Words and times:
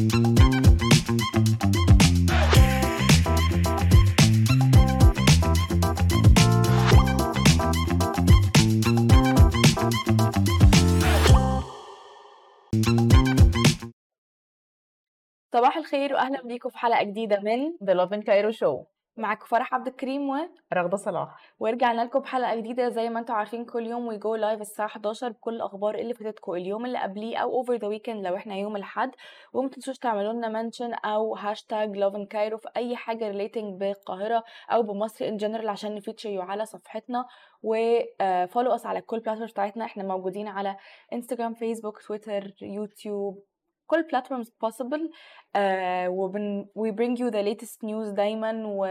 صباح 0.00 0.16
الخير 15.76 16.12
واهلا 16.14 16.42
بيكم 16.42 16.68
في 16.68 16.78
حلقة 16.78 17.02
جديدة 17.04 17.40
من 17.40 17.72
Lovin 17.80 18.22
Cairo 18.22 18.50
Show 18.50 18.84
معاكم 19.18 19.46
فرح 19.46 19.74
عبد 19.74 19.86
الكريم 19.86 20.30
و 20.30 20.36
رغدة 20.74 20.96
صلاح. 20.96 21.28
ورجعنا 21.58 22.04
لكم 22.04 22.18
بحلقة 22.18 22.56
جديدة 22.56 22.88
زي 22.88 23.08
ما 23.08 23.20
أنتم 23.20 23.34
عارفين 23.34 23.64
كل 23.64 23.86
يوم 23.86 24.06
we 24.06 24.16
go 24.16 24.34
live 24.34 24.60
الساعة 24.60 24.86
11 24.86 25.28
بكل 25.28 25.54
الأخبار 25.54 25.94
اللي 25.94 26.14
فاتتكم. 26.14 26.52
اليوم 26.52 26.86
اللي 26.86 26.98
قبليه 26.98 27.36
أو 27.36 27.54
over 27.54 27.74
the 27.74 27.88
weekend 27.88 28.26
لو 28.26 28.36
إحنا 28.36 28.54
يوم 28.56 28.76
الأحد. 28.76 29.10
وما 29.52 29.68
تنسوش 29.68 29.98
تعملوا 29.98 30.32
لنا 30.32 30.48
mention 30.48 30.94
أو 30.94 31.36
hashtag 31.36 31.96
Lovin 31.96 32.26
Cairo 32.26 32.58
في 32.58 32.68
أي 32.76 32.96
حاجة 32.96 33.28
relating 33.28 33.80
بالقاهرة 33.80 34.44
أو 34.70 34.82
بمصر 34.82 35.28
in 35.28 35.36
general 35.36 35.68
عشان 35.68 35.94
ن 35.94 35.98
feature 35.98 36.30
you 36.30 36.42
على 36.42 36.64
صفحتنا. 36.66 37.24
و 37.62 37.78
follow 37.78 38.74
us 38.74 38.86
على 38.86 39.00
كل 39.00 39.20
platform 39.20 39.46
بتاعتنا. 39.46 39.84
إحنا 39.84 40.04
موجودين 40.04 40.48
على 40.48 40.76
انستجرام 41.12 41.54
فيسبوك 41.54 42.02
تويتر 42.02 42.54
يوتيوب 42.62 43.44
كل 43.88 44.04
platforms 44.12 44.48
possible 44.66 45.00
uh, 45.56 46.08
و 46.08 46.66
we 46.78 46.90
bring 46.90 47.16
you 47.16 47.30
the 47.30 47.42
latest 47.42 47.82
news 47.82 48.08
دايما 48.14 48.62
و 48.66 48.86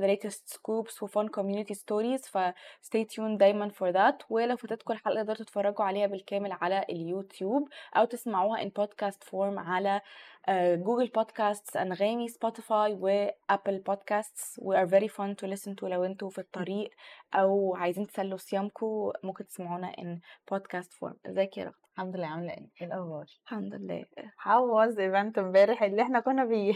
the 0.00 0.06
latest 0.06 0.54
scoops 0.54 1.02
و 1.02 1.08
fun 1.08 1.28
community 1.28 1.74
stories 1.74 2.28
ف 2.28 2.38
stay 2.86 3.04
tuned 3.04 3.38
دايما 3.38 3.70
for 3.70 3.92
that 3.92 4.24
ولو 4.30 4.56
فاتتكم 4.56 4.92
الحلقة 4.92 5.22
تقدروا 5.22 5.36
تتفرجوا 5.36 5.84
عليها 5.84 6.06
بالكامل 6.06 6.52
على 6.52 6.84
اليوتيوب 6.90 7.68
أو 7.96 8.04
تسمعوها 8.04 8.64
in 8.64 8.68
podcast 8.68 9.28
form 9.30 9.58
على 9.58 10.00
Google 10.50 11.08
uh, 11.08 11.12
Podcast 11.14 11.76
أنغامي 11.76 12.28
Spotify 12.28 12.94
و 12.94 13.08
Apple 13.08 13.78
Podcasts 13.78 14.60
و 14.62 14.74
are 14.76 14.88
very 14.88 15.08
fun 15.08 15.34
to 15.44 15.50
listen 15.54 15.74
to 15.80 15.84
لو 15.84 16.04
أنتوا 16.04 16.30
في 16.30 16.38
الطريق 16.38 16.90
أو 17.34 17.74
عايزين 17.76 18.06
تسلوا 18.06 18.36
صيامكم 18.38 19.12
ممكن 19.22 19.46
تسمعونا 19.46 19.92
in 19.92 20.18
podcast 20.54 20.88
form. 20.88 21.14
ازيك 21.26 21.56
يا 21.58 21.64
رغد 21.64 21.74
الحمد 21.94 22.16
لله 22.16 22.26
عاملة 22.26 22.50
إيه؟ 22.52 22.68
إيه 22.80 22.86
الأخبار؟ 22.86 23.24
الحمد 23.44 23.74
لله. 23.74 24.04
How 24.40 24.60
was 24.74 24.98
event 24.98 25.38
امبارح 25.38 25.82
اللي 25.82 26.02
إحنا 26.02 26.20
كنا 26.20 26.72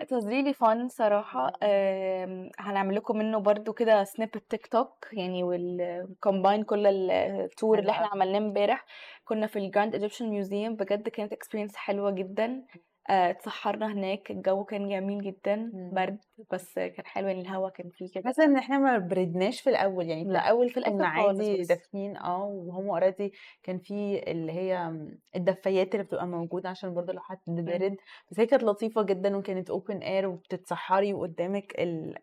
it 0.00 0.08
was 0.08 0.24
really 0.24 0.54
fun 0.56 0.86
صراحة. 0.88 1.52
آم، 1.62 2.50
هنعمل 2.58 2.94
لكم 2.94 3.16
منه 3.18 3.38
برضو 3.38 3.72
كده 3.72 4.04
snippet 4.04 4.50
TikTok 4.50 5.06
يعني 5.12 5.42
وال 5.42 5.69
combine 5.69 6.62
كل 6.64 6.86
ال 6.86 7.04
tour 7.04 7.78
اللي 7.78 7.90
إحنا 7.90 8.06
عملناه 8.06 8.38
امبارح. 8.38 8.84
كنا 9.24 9.46
في 9.46 9.58
ال 9.58 9.64
Grand 9.64 9.94
Egyptian 9.94 10.28
Museum 10.28 10.76
بجد 10.76 11.08
كانت 11.08 11.32
experience 11.32 11.76
حلوة 11.76 12.10
جدا. 12.10 12.44
آه، 12.46 12.91
اتسحرنا 13.10 13.92
هناك 13.92 14.30
الجو 14.30 14.64
كان 14.64 14.88
جميل 14.88 15.22
جدا 15.22 15.56
مم. 15.56 15.90
برد 15.94 16.18
بس 16.52 16.74
كان 16.74 17.06
حلو 17.06 17.28
يعني 17.28 17.40
الهوا 17.40 17.68
كان 17.68 17.90
فيه 17.90 18.10
كده 18.14 18.24
حاسة 18.24 18.44
إن 18.44 18.56
إحنا 18.56 18.78
ما 18.78 18.98
بردناش 18.98 19.60
في 19.60 19.70
الأول 19.70 20.06
يعني 20.08 20.24
في 20.24 20.30
لأ، 20.30 20.40
الأول 20.44 20.70
في 20.70 20.76
الآخر 20.76 20.96
كنا 20.96 21.06
عادي 21.06 21.56
بس. 21.60 21.66
دافيين 21.68 22.16
آه 22.16 22.44
وهم 22.44 22.88
already 22.90 23.32
كان 23.62 23.78
في 23.78 24.22
اللي 24.30 24.52
هي 24.52 24.92
الدفايات 25.36 25.94
اللي 25.94 26.04
بتبقى 26.04 26.26
موجودة 26.26 26.68
عشان 26.68 26.94
برضه 26.94 27.12
لو 27.12 27.20
حد 27.20 27.38
بارد 27.46 27.96
بس 28.30 28.40
هي 28.40 28.46
كانت 28.46 28.62
لطيفة 28.62 29.02
جدا 29.02 29.36
وكانت 29.36 29.70
open 29.70 29.96
air 29.98 30.26
وبتتسحري 30.28 31.14
وقدامك 31.14 31.72
ال 31.78 32.14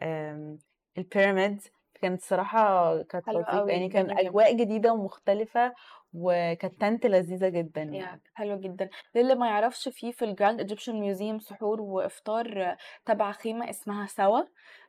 ال 0.97 1.05
pyramids 1.05 1.69
كانت 2.01 2.21
صراحة 2.21 2.97
كانت 3.03 3.25
حلوة 3.27 3.43
قوي، 3.43 3.71
يعني 3.71 3.89
كان 3.89 4.07
جميلة. 4.07 4.29
أجواء 4.29 4.55
جديدة 4.55 4.93
ومختلفة 4.93 5.73
وكانت 6.13 6.81
tent 6.81 7.05
لذيذة 7.05 7.49
جدا 7.49 7.81
يعني. 7.81 8.21
حلو 8.33 8.59
جدا. 8.59 8.89
للي 9.15 9.35
ما 9.35 9.47
يعرفش 9.47 9.89
فيه 9.89 10.11
في 10.11 10.25
الجراند 10.25 10.59
ايجيبشن 10.59 10.99
ميوزيوم 10.99 11.39
سحور 11.39 11.81
وإفطار 11.81 12.75
تبع 13.05 13.31
خيمة 13.31 13.69
اسمها 13.69 14.07
سوا 14.07 14.41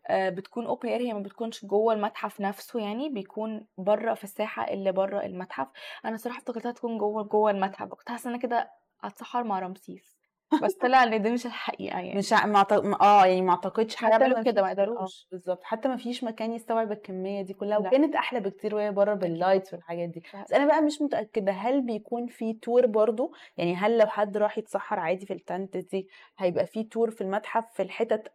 آه، 0.08 0.28
بتكون 0.30 0.66
open 0.66 0.88
air 0.88 1.00
هي 1.00 1.12
ما 1.12 1.20
بتكونش 1.20 1.64
جوه 1.64 1.94
المتحف 1.94 2.40
نفسه 2.40 2.80
يعني 2.80 3.08
بيكون 3.08 3.66
بره 3.78 4.14
في 4.14 4.24
الساحة 4.24 4.68
اللي 4.68 4.92
بره 4.92 5.20
المتحف. 5.26 5.68
أنا 6.04 6.16
صراحة 6.16 6.38
افتكرتها 6.38 6.72
تكون 6.72 6.98
جوه 6.98 7.22
جوه 7.22 7.50
المتحف 7.50 7.88
كنت 7.88 8.08
حاسة 8.08 8.28
إن 8.28 8.34
أنا 8.34 8.42
كده 8.42 8.70
هتسحر 9.00 9.44
مع 9.44 9.58
رمسيس. 9.58 10.19
بس 10.62 10.74
طلع 10.74 11.02
إن 11.04 11.22
دي 11.22 11.30
مش 11.30 11.46
الحقيقة 11.46 11.98
يعني. 11.98 12.14
مش 12.18 12.32
ع- 12.32 12.46
ما 12.46 12.64
أعت- 12.64 13.02
آه 13.02 13.26
يعني 13.26 13.42
ما 13.42 13.50
أعتقدش 13.50 13.96
حتى 13.96 14.06
ما 14.28 14.42
كده، 14.42 14.62
ما. 14.62 14.68
آه، 14.98 15.06
بالظبط. 15.30 15.64
حتى 15.64 15.88
ما 15.88 15.96
فيش 15.96 16.24
مكان 16.24 16.52
يستوعب 16.52 16.92
الكمية 16.92 17.42
دي 17.42 17.54
كلها. 17.54 17.78
وكانت 17.88 18.14
أحلى 18.14 18.40
بكتير 18.40 18.74
وهي 18.74 18.90
بره 18.92 19.14
بال 19.14 19.29
lights 19.29 19.72
والحاجات 19.74 20.08
دي. 20.08 20.22
بس 20.44 20.52
أنا 20.52 20.66
بقى 20.66 20.82
مش 20.82 21.02
متأكدة 21.02 21.52
هل 21.52 21.82
بيكون 21.86 22.26
في 22.26 22.52
tour 22.52 22.86
برضو؟ 22.86 23.32
يعني 23.56 23.74
هل 23.76 23.98
لو 23.98 24.06
حد 24.06 24.36
راح 24.36 24.58
يتسحر 24.58 24.98
عادي 24.98 25.26
في 25.26 25.32
ال 25.32 25.41
tent 25.41 25.76
دي 25.76 26.08
هيبقى 26.38 26.66
في 26.66 26.84
tour 26.84 27.10
في 27.10 27.20
المتحف 27.20 27.64
في 27.74 27.82
الحتت 27.82 28.32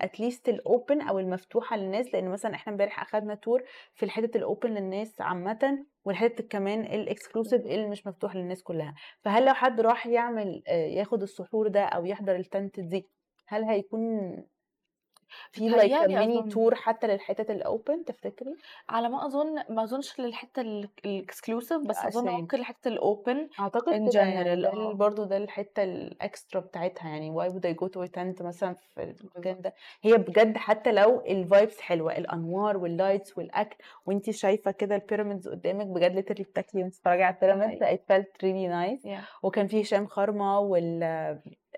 at 0.00 0.14
least 0.14 0.48
ال 0.48 0.58
open 0.58 1.00
أو 1.00 1.18
المفتوحة 1.18 1.76
للناس؟ 1.76 2.14
لأن 2.14 2.28
مثلا 2.28 2.54
إحنا 2.54 2.72
امبارح 2.72 3.00
أخدنا 3.02 3.34
tour 3.34 3.62
في 3.94 4.02
الحتت 4.02 4.36
ال 4.36 4.43
open 4.43 4.70
للناس 4.70 5.20
عامة. 5.20 5.84
والحتت 6.04 6.50
كمان 6.52 6.80
ال 6.80 6.88
exclusive 6.88 7.60
اللي 7.66 7.88
مش 7.88 8.06
مفتوح 8.06 8.36
للناس 8.36 8.62
كلها. 8.62 8.94
فهل 9.24 9.46
لو 9.46 9.54
حد 9.54 9.80
راح 9.80 10.06
يعمل 10.06 10.62
آه، 10.68 10.72
ياخد 10.86 11.22
السحور 11.22 11.68
ده 11.68 11.84
أو 11.84 12.04
يحضر 12.06 12.36
ال 12.36 12.45
tent 12.45 12.80
دي 12.80 13.08
هل 13.48 13.64
هيكون 13.64 14.02
في 15.52 15.68
like 15.68 16.10
mini. 16.10 16.42
tour 16.50 16.74
حتى 16.74 17.06
للحتت 17.06 17.50
ال 17.50 17.61
open 17.61 18.04
تفتكري؟ 18.04 18.56
على 18.88 19.08
ما 19.08 19.26
أظن 19.26 19.54
ما 19.68 19.84
أظنش 19.84 20.20
للحتة 20.20 20.60
ال 20.60 20.72
exclusive 20.72 21.82
بس 21.86 22.04
أظن. 22.04 22.30
ممكن 22.30 22.58
لحته 22.58 22.88
ال 22.88 23.00
open 23.00 23.48
أعتقد 23.60 24.10
كده 24.10 24.20
يعني 24.20 24.66
general، 24.66 25.20
ده 25.22 25.36
الحتة 25.36 25.82
ال 25.82 25.95
extra 25.95 26.60
بتاعتها 26.60 27.08
يعني 27.08 27.50
would 27.50 27.64
I 27.64 27.74
go 27.84 27.88
to 27.88 28.08
a 28.08 28.10
tent 28.16 28.42
مثلا 28.42 28.74
في 28.94 29.02
المكان 29.02 29.60
ده 29.60 29.74
هي 30.02 30.16
بجد 30.16 30.56
حتى 30.56 30.92
لو 30.92 31.20
ال 31.20 31.30
vibes 31.30 31.80
حلوة 31.80 32.16
الأنوار 32.18 32.76
وال 32.76 32.91
lights 32.91 33.38
والأكل 33.38 33.76
وانتي 34.06 34.32
شايفة 34.32 34.70
كده 34.70 34.94
ال 34.96 35.02
pyramids 35.02 35.48
قدامك 35.48 35.86
بجد 35.86 36.14
literally 36.14 36.44
بتاكلي 36.44 36.82
وانت 36.82 36.94
بتتفرجي 36.94 37.22
على 37.22 37.34
ال 37.34 37.39
pyramids 37.39 37.82
felt 37.82 38.32
really 38.42 38.68
nice 38.72 39.04
yeah. 39.06 39.42
وكان 39.42 39.66
في 39.66 39.82
هشام 39.82 40.06
خرمة 40.06 40.58
وال 40.58 41.02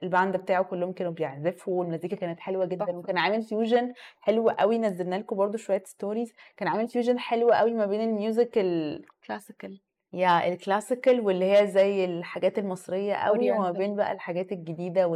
ال 0.02 0.09
band 0.09 0.36
بتاعه 0.36 0.64
كلهم 0.64 0.92
كانوا 0.92 1.12
بيعزفوا 1.12 1.80
والمزيكا 1.80 2.16
كانت 2.16 2.40
حلوة 2.40 2.64
جدا. 2.66 2.96
وكان 2.96 3.18
عامل 3.18 3.42
fusion 3.42 3.92
حلو 4.20 4.50
قوي 4.50 4.78
نزلنا 4.78 5.16
لكم 5.16 5.36
برضو 5.36 5.56
شوية 5.56 5.82
stories 5.86 6.32
كان 6.56 6.68
عامل 6.68 6.88
fusion 6.88 7.18
حلو 7.18 7.50
قوي 7.50 7.72
ما 7.74 7.86
بين 7.86 8.00
ال 8.00 8.10
music 8.10 8.58
ال... 8.58 9.04
classical 9.26 9.80
يا 10.12 10.48
ال 10.48 10.55
classical 10.55 11.20
واللي 11.20 11.44
هي 11.52 11.66
زي 11.66 12.04
الحاجات 12.04 12.58
المصرية 12.58 13.14
قوي 13.14 13.52
وما. 13.52 13.70
بين 13.70 13.96
بقى 13.96 14.12
الحاجات 14.12 14.52
الجديدة 14.52 15.06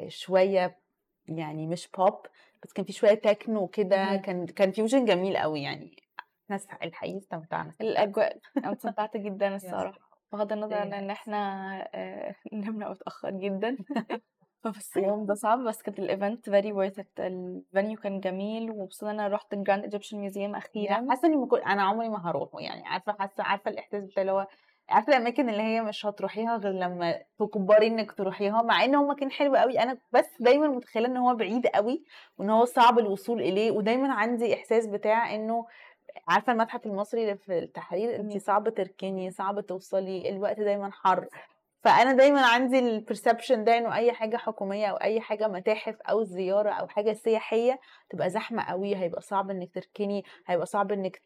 والشويه 0.00 0.76
يعني 1.28 1.66
مش 1.66 1.88
بوب 1.98 2.26
بس 2.62 2.72
كان 2.72 2.84
في 2.84 2.92
شوية 2.92 3.14
تكنو 3.14 3.66
كده. 3.66 4.16
كان 4.16 4.46
كان 4.46 4.72
fusion 4.72 5.04
جميل 5.04 5.36
قوي 5.36 5.62
يعني. 5.62 5.96
إحنا 6.50 6.60
الحقيقة 6.82 7.18
استمتعنا. 7.18 7.72
الأجواء 7.80 8.38
أنا 8.56 8.72
استمتعت 8.72 9.16
جدا 9.16 9.54
الصراحة. 9.56 10.05
بغض 10.36 10.52
النظر 10.52 10.74
عن 10.76 10.90
Very 10.90 10.94
إن. 10.94 11.10
إحنا 11.10 11.38
آه، 11.94 12.34
نمنا 12.52 12.88
متأخر 12.90 13.30
جدا. 13.30 13.76
فبس 14.64 14.96
اليوم 14.96 15.26
ده 15.26 15.34
صعب 15.34 15.58
بس 15.58 15.82
كانت 15.82 15.98
ال 15.98 16.07
event 16.07 16.50
very 16.50 16.72
worth 16.72 16.94
it. 17.00 17.06
ال 17.20 17.33
venue 17.33 17.98
كان 17.98 18.20
جميل 18.20 18.70
وبصراحه 18.70 19.14
أنا 19.14 19.28
رحت 19.28 19.52
ال 19.52 19.57
Grand 19.57 19.82
Egyptian 19.82 20.18
Museum 20.18 20.54
أخيرا. 20.54 21.06
حاسة 21.10 21.28
إني 21.28 21.36
ما 21.36 21.46
كنت- 21.46 21.62
أنا 21.62 21.82
عمري 21.82 22.08
ما 22.08 22.30
هروحه 22.30 22.60
يعني 22.60 22.86
عارفة 22.86 23.12
حاسة 23.18 23.42
عارفة 23.44 23.70
الإحساس 23.70 24.04
بتاع 24.04 24.20
اللي 24.20 24.32
هو 24.32 24.46
عارفة 24.88 25.08
الأماكن 25.16 25.48
اللي 25.48 25.62
هي 25.62 25.80
مش 25.82 26.06
هتروحيها 26.06 26.56
غير 26.56 26.72
لما 26.72 27.22
تجبري 27.38 27.86
إنك 27.86 28.12
تروحيها 28.12 28.62
مع 28.62 28.84
إن 28.84 28.94
هو 28.94 29.06
مكان 29.08 29.30
حلو 29.30 29.56
قوي. 29.56 29.78
أنا 29.78 29.98
بس 30.12 30.30
دايما 30.40 30.68
متخيلة 30.68 31.06
إن 31.08 31.16
هو 31.16 31.34
بعيد 31.34 31.66
قوي 31.66 32.04
وإن 32.38 32.50
هو 32.50 32.64
صعب 32.64 32.98
الوصول 32.98 33.40
إليه. 33.42 33.70
ودايما 33.70 34.12
عندي 34.14 34.54
إحساس 34.54 34.86
بتاع 34.86 35.34
إنه 35.34 35.66
عارفة 36.28 36.52
المتحف 36.52 36.86
المصري 36.86 37.22
اللي 37.22 37.36
في 37.36 37.58
التحرير 37.58 38.16
انت. 38.16 38.36
صعب 38.38 38.68
تركني 38.74 39.30
صعب 39.30 39.60
توصلي 39.60 40.28
الوقت 40.30 40.60
دايما 40.60 40.90
حر 40.92 41.28
فأنا 41.86 42.12
دايما 42.12 42.46
عندي 42.46 42.78
ال 42.78 42.86
perception 42.86 43.64
ده 43.64 43.78
إنه 43.78 43.96
أي 43.96 44.12
حاجة 44.12 44.36
حكومية 44.36 44.86
أو 44.86 44.96
أي 44.96 45.20
حاجة 45.20 45.48
متاحف 45.48 45.94
أو 46.10 46.22
زيارة 46.24 46.70
أو 46.70 46.88
حاجة 46.88 47.12
سياحية 47.12 47.80
تبقى 48.10 48.30
زحمة 48.30 48.62
قوي 48.62 48.96
هيبقى 48.96 49.20
صعب 49.20 49.50
إنك 49.50 49.74
تركني 49.74 50.24
هيبقى 50.46 50.66
صعب 50.66 50.92
إنك 50.92 51.16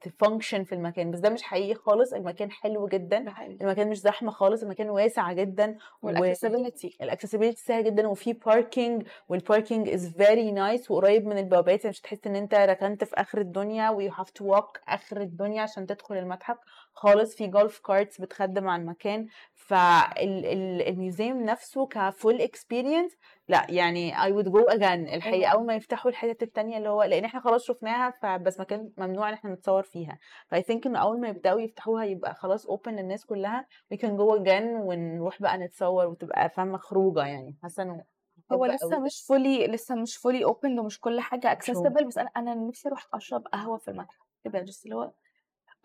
ت 0.00 0.07
function 0.07 0.64
في 0.64 0.74
المكان. 0.74 1.10
بس 1.10 1.18
ده 1.18 1.30
مش 1.30 1.42
حقيقي 1.42 1.74
خالص 1.74 2.12
المكان 2.12 2.50
حلو 2.50 2.86
جدا. 2.88 3.24
المكان 3.60 3.90
مش 3.90 4.00
زحمة 4.00 4.30
خالص 4.30 4.62
المكان 4.62 4.90
واسع 4.90 5.32
جدا 5.32 5.76
وال 6.02 6.14
accessibility 6.14 6.96
ال 7.02 7.06
accessibility 7.06 7.62
سهل 7.62 7.84
جدا 7.84 8.08
وفي 8.08 8.32
parking 8.32 9.06
وال 9.28 9.41
parking 9.41 9.88
is 9.88 10.06
very 10.16 10.52
nice 10.52 10.90
وقريب 10.90 11.26
من 11.26 11.38
البوابات. 11.38 11.78
يعني 11.84 11.90
مش 11.90 12.00
تحس 12.00 12.26
إن 12.26 12.36
أنت 12.36 12.54
ركنت 12.54 13.04
في 13.04 13.14
آخر 13.14 13.40
الدنيا 13.40 13.90
و 13.90 14.12
you 14.12 14.20
have 14.20 14.30
to 14.30 14.54
آخر 14.88 15.20
الدنيا 15.20 15.62
عشان 15.62 15.86
تدخل 15.86 16.16
المتحف 16.16 16.56
خالص. 16.92 17.36
في 17.36 17.46
golf 17.46 17.78
carts 17.78 18.20
بتخدم 18.20 18.68
على 18.68 18.82
المكان. 18.82 19.26
فال 19.66 20.10
museum 20.10 21.42
نفسه 21.42 21.86
ك 21.86 21.97
full 21.97 22.40
experience 22.40 23.12
لا 23.48 23.66
يعني 23.70 24.14
I 24.14 24.28
would 24.30 24.46
go 24.48 24.74
again 24.74 24.82
الحقيقة 25.14 25.34
أيوة. 25.34 25.48
أول 25.48 25.66
ما 25.66 25.74
يفتحوا 25.74 26.10
الحتت 26.10 26.42
التانية 26.42 26.78
اللي 26.78 26.88
هو 26.88 27.02
لأن 27.02 27.24
إحنا 27.24 27.40
خلاص 27.40 27.64
شفناها 27.64 28.10
فبس 28.22 28.60
مكان 28.60 28.90
ممنوع 28.98 29.28
إن 29.28 29.34
إحنا 29.34 29.50
نتصور 29.54 29.82
فيها 29.82 30.18
ف 30.48 30.62
I 30.62 30.66
think 30.66 30.86
إن 30.86 30.96
أول 30.96 31.20
ما 31.20 31.28
يبدأوا 31.28 31.60
يفتحوها 31.60 32.04
يبقى 32.04 32.34
خلاص 32.34 32.66
open 32.66 32.96
للناس 32.96 33.24
كلها 33.24 33.66
we 33.94 33.96
can 33.98 34.10
go 34.10 34.38
again 34.44 34.64
ونروح 34.82 35.42
بقى 35.42 35.58
نتصور 35.58 36.06
وتبقى 36.06 36.50
فاهمة 36.50 36.78
خروجة 36.78 37.26
يعني 37.26 37.56
حاسة 37.62 37.82
إنه 37.82 38.04
هو 38.52 38.66
لسه. 38.66 38.98
مش 38.98 39.24
fully 39.28 39.66
لسه 39.66 39.94
مش 39.94 40.16
fully 40.16 40.44
open 40.44 40.78
ومش 40.78 41.00
كل 41.00 41.20
حاجة. 41.20 41.52
accessible 41.52 42.04
بس 42.06 42.18
أنا 42.18 42.30
أنا 42.36 42.54
نفسي 42.54 42.88
أروح 42.88 43.06
أشرب 43.14 43.46
قهوة 43.52 43.78
في 43.78 43.90
المتحف 43.90 44.18
كده 44.44 44.60
just 44.60 44.84
اللي 44.84 44.96
هو 44.96 45.12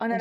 أنا 0.02 0.18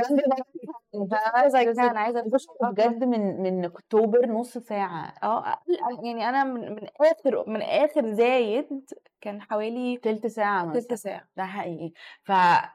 زي 1.50 1.66
بس 1.66 1.76
كان 1.78 1.98
عايزة 1.98 2.22
بص 2.22 2.48
بجد 2.64 3.04
من 3.04 3.42
من 3.42 3.66
أكتوبر 3.66 4.26
نص 4.26 4.58
ساعة. 4.58 5.14
آه 5.24 5.60
يعني 6.04 6.30
أنا 6.30 6.44
من 6.44 6.72
من 6.72 6.88
آخر 7.02 7.50
من 7.50 7.62
آخر 7.62 8.14
زايد 8.14 8.90
كان 9.22 9.42
حوالي 9.42 9.98
تلت 9.98 10.28
ساعة 10.28 10.74
تلت 10.74 10.94
ساعة. 10.94 11.28
ده 11.38 11.46
حقيقي. 11.46 11.92
ف 12.24 12.30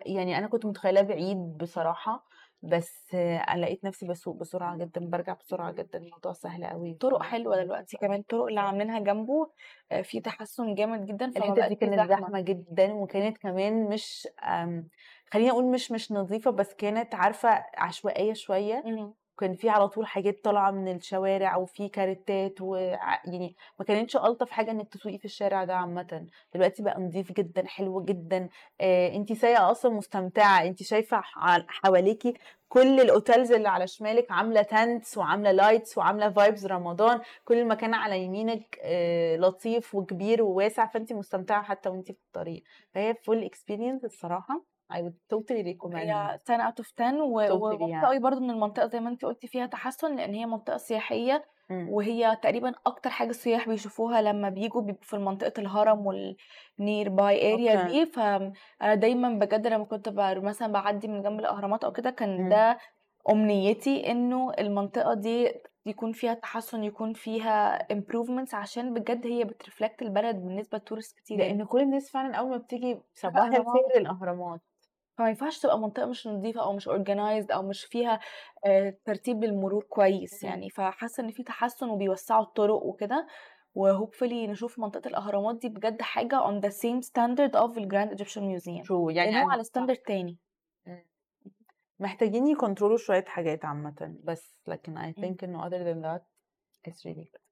يعني 0.06 0.38
أنا 0.38 0.46
كنت 0.46 0.66
متخيلاه 0.66 1.02
بعيد 1.02 1.58
بصراحة 1.58 2.24
بس 2.62 3.14
لقيت 3.56 3.84
نفسي 3.84 4.06
بسوق 4.06 4.36
بسرعة 4.36 4.76
جدا 4.76 5.00
برجع 5.06 5.32
بسرعة 5.34 5.72
جدا. 5.72 5.98
الموضوع 5.98 6.32
سهل 6.32 6.64
قوي. 6.66 6.94
طرق 6.94 7.22
حلوة 7.22 7.62
دلوقتي 7.62 7.96
كمان 7.96 8.20
الطرق 8.20 8.44
اللي 8.46 8.60
عاملينها 8.60 8.98
جنبه 8.98 9.50
آه، 9.92 10.02
في 10.02 10.20
تحسن 10.20 10.74
جامد 10.74 11.04
جدا 11.06 11.26
الحته 11.26 11.68
دي 11.68 11.74
كانت 11.74 12.10
زحمة. 12.10 12.40
جدا 12.40 12.92
وكانت 12.92 13.38
كمان 13.38 13.88
مش 13.88 14.28
خليني 15.32 15.50
أقول 15.50 15.64
مش 15.64 15.92
مش 15.92 16.12
نظيفة 16.12 16.50
بس 16.50 16.74
كانت 16.74 17.14
عارفة 17.14 17.64
عشوائية 17.76 18.32
شوية. 18.32 18.82
مم. 18.86 19.14
كان 19.38 19.54
في 19.54 19.68
على 19.68 19.88
طول 19.88 20.06
حاجات 20.06 20.44
طالعة 20.44 20.70
من 20.70 20.96
الشوارع 20.96 21.56
وفي 21.56 21.88
كاريتات 21.88 22.60
و 22.60 22.76
يعني 22.76 23.56
ما 23.78 23.84
كانتش 23.84 24.16
ألطف 24.16 24.50
حاجة 24.50 24.70
إنك 24.70 24.88
تسوقي 24.88 25.18
في 25.18 25.24
الشارع 25.24 25.64
ده 25.64 25.74
عامه. 25.76 26.26
دلوقتي 26.54 26.82
بقى 26.82 27.00
نظيف 27.00 27.32
جدا 27.32 27.66
حلو 27.66 28.04
جدا. 28.04 28.48
آه 28.80 29.08
انت 29.16 29.32
سايقة 29.32 29.70
أصلا 29.70 29.92
مستمتعة. 29.92 30.62
انت 30.64 30.82
شايفة 30.82 31.20
حواليكي 31.68 32.34
كل 32.68 33.00
ال 33.00 33.08
hotels 33.08 33.52
اللي 33.52 33.68
على 33.68 33.86
شمالك 33.86 34.30
عاملة 34.30 34.62
tents 34.62 35.18
وعاملة 35.18 35.52
lights 35.52 35.98
وعاملة 35.98 36.30
vibes 36.30 36.66
رمضان. 36.66 37.20
كل 37.44 37.58
المكان 37.58 37.94
على 37.94 38.24
يمينك 38.24 38.78
آه 38.82 39.36
لطيف 39.36 39.94
وكبير 39.94 40.42
وواسع 40.42 40.86
فانت 40.86 41.12
مستمتعة 41.12 41.62
حتى 41.62 41.88
وانت 41.88 42.06
في 42.12 42.18
الطريق. 42.26 42.62
فهي 42.94 43.14
full 43.14 43.44
experience 43.44 44.04
الصراحة. 44.04 44.73
I 44.92 44.96
would 44.96 45.14
totally 45.34 45.64
recommend 45.72 45.96
هي 45.96 46.38
10 46.48 46.70
out 46.70 46.80
of 46.84 46.92
10 46.96 47.22
و- 47.22 47.46
Totally 47.48 47.80
يعني. 47.88 48.06
قوي 48.06 48.18
برضو 48.18 48.38
ان 48.38 48.50
المنطقة 48.50 48.86
زي 48.86 49.00
ما 49.00 49.08
انت 49.10 49.24
قلتي 49.24 49.46
فيها 49.46 49.66
تحسن 49.66 50.16
لأن 50.16 50.34
هي 50.34 50.46
منطقة 50.46 50.76
سياحية 50.76 51.44
مم. 51.70 51.88
وهي 51.88 52.36
تقريبا 52.42 52.72
أكتر 52.86 53.10
حاجة 53.10 53.30
السياح 53.30 53.68
بيشوفوها 53.68 54.22
لما 54.22 54.48
بيجوا 54.48 54.80
بيبقوا 54.82 55.04
في 55.04 55.16
منطقه 55.18 55.52
الهرم 55.60 56.06
وال 56.06 57.08
nearby 57.08 57.52
area. 57.54 57.82
دي 57.88 58.06
فانا 58.06 58.94
دايما 58.94 59.28
بجد 59.38 59.66
لما 59.66 59.84
كنت 59.84 60.08
مثلا 60.18 60.72
بعدي 60.72 61.08
من 61.08 61.22
جنب 61.22 61.40
الأهرامات 61.40 61.84
أو 61.84 61.92
كده 61.92 62.10
كان 62.10 62.40
مم. 62.42 62.48
ده 62.48 62.78
أمنيتي 63.30 64.10
إنه 64.10 64.52
المنطقة 64.58 65.14
دي 65.14 65.52
يكون 65.86 66.12
فيها 66.12 66.34
تحسن 66.34 66.84
يكون 66.84 67.12
فيها 67.12 67.78
improvements 67.92 68.54
عشان 68.54 68.94
بجد 68.94 69.26
هي 69.26 69.44
بترفلكت 69.44 70.02
البلد 70.02 70.36
بالنسبة 70.36 70.78
لتورست 70.78 71.16
كتير 71.18 71.38
يعني. 71.40 71.52
لأن 71.58 71.66
كل 71.66 71.80
الناس 71.80 72.10
فعلا 72.10 72.34
أول 72.34 72.50
ما 72.50 72.56
بتيجي 72.56 72.98
الأهرامات. 73.24 73.58
الخير 73.58 74.00
الأهرامات 74.00 74.60
فما 75.18 75.28
ينفعش 75.28 75.58
تبقى 75.58 75.78
منطقة 75.78 76.06
مش 76.06 76.26
نظيفة 76.26 76.62
أو 76.62 76.72
مش 76.72 76.88
organized 76.88 77.52
أو 77.54 77.62
مش 77.62 77.84
فيها 77.84 78.20
آه، 78.66 78.96
ترتيب 79.04 79.44
للمرور 79.44 79.84
كويس. 79.84 80.42
يعني. 80.42 80.70
فحاسة 80.70 81.22
إن 81.22 81.30
في 81.30 81.42
تحسن 81.42 81.88
وبيوسعوا 81.88 82.42
الطرق 82.42 82.82
وكده 82.82 83.26
وهوبفully 83.74 84.48
نشوف 84.48 84.78
منطقة 84.78 85.08
الأهرامات 85.08 85.56
دي 85.56 85.68
بجد 85.68 86.02
حاجة 86.02 86.40
on 86.40 86.62
the 86.64 86.70
same 86.70 87.02
standard 87.02 87.52
of 87.54 87.74
the 87.74 87.84
Grand 87.86 88.18
Egyptian 88.18 88.42
Museum. 88.42 88.82
so 88.84 89.08
يعني 89.10 89.44
هو 89.44 89.50
على 89.50 89.64
standard 89.64 89.96
تاني. 89.96 90.38
محتاجين 92.00 92.46
ي 92.46 92.52
control 92.52 92.91
وا 92.91 92.96
شوية 92.96 93.24
حاجات 93.24 93.64
عامة 93.64 94.16
بس 94.24 94.56
لكن 94.66 94.98
I 94.98 95.14
think 95.14 95.44
إنه 95.44 95.68
other 95.68 95.84
than 95.84 96.02
that 96.06 96.22
it's 96.90 97.04
really 97.04 97.28
good. 97.34 97.43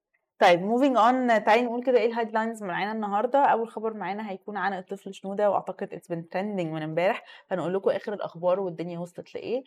طيب 0.42 0.60
moving 0.60 0.96
on 0.96 1.44
تعالي 1.44 1.62
نقول 1.62 1.84
كده 1.84 1.98
إيه 1.98 2.06
ال 2.06 2.12
headlines 2.12 2.62
معانا 2.62 2.92
النهارده. 2.92 3.38
أول 3.38 3.68
خبر 3.68 3.94
معانا 3.94 4.30
هيكون 4.30 4.56
عن 4.56 4.72
الطفل 4.78 5.14
شنودة 5.14 5.50
وأعتقد 5.50 5.88
it's 5.88 6.14
been 6.14 6.22
trending 6.34 6.66
من 6.66 6.82
امبارح. 6.82 7.24
فنقول 7.50 7.74
لكم 7.74 7.90
آخر 7.90 8.12
الأخبار 8.12 8.60
والدنيا 8.60 8.98
وصلت 8.98 9.34
لإيه. 9.34 9.64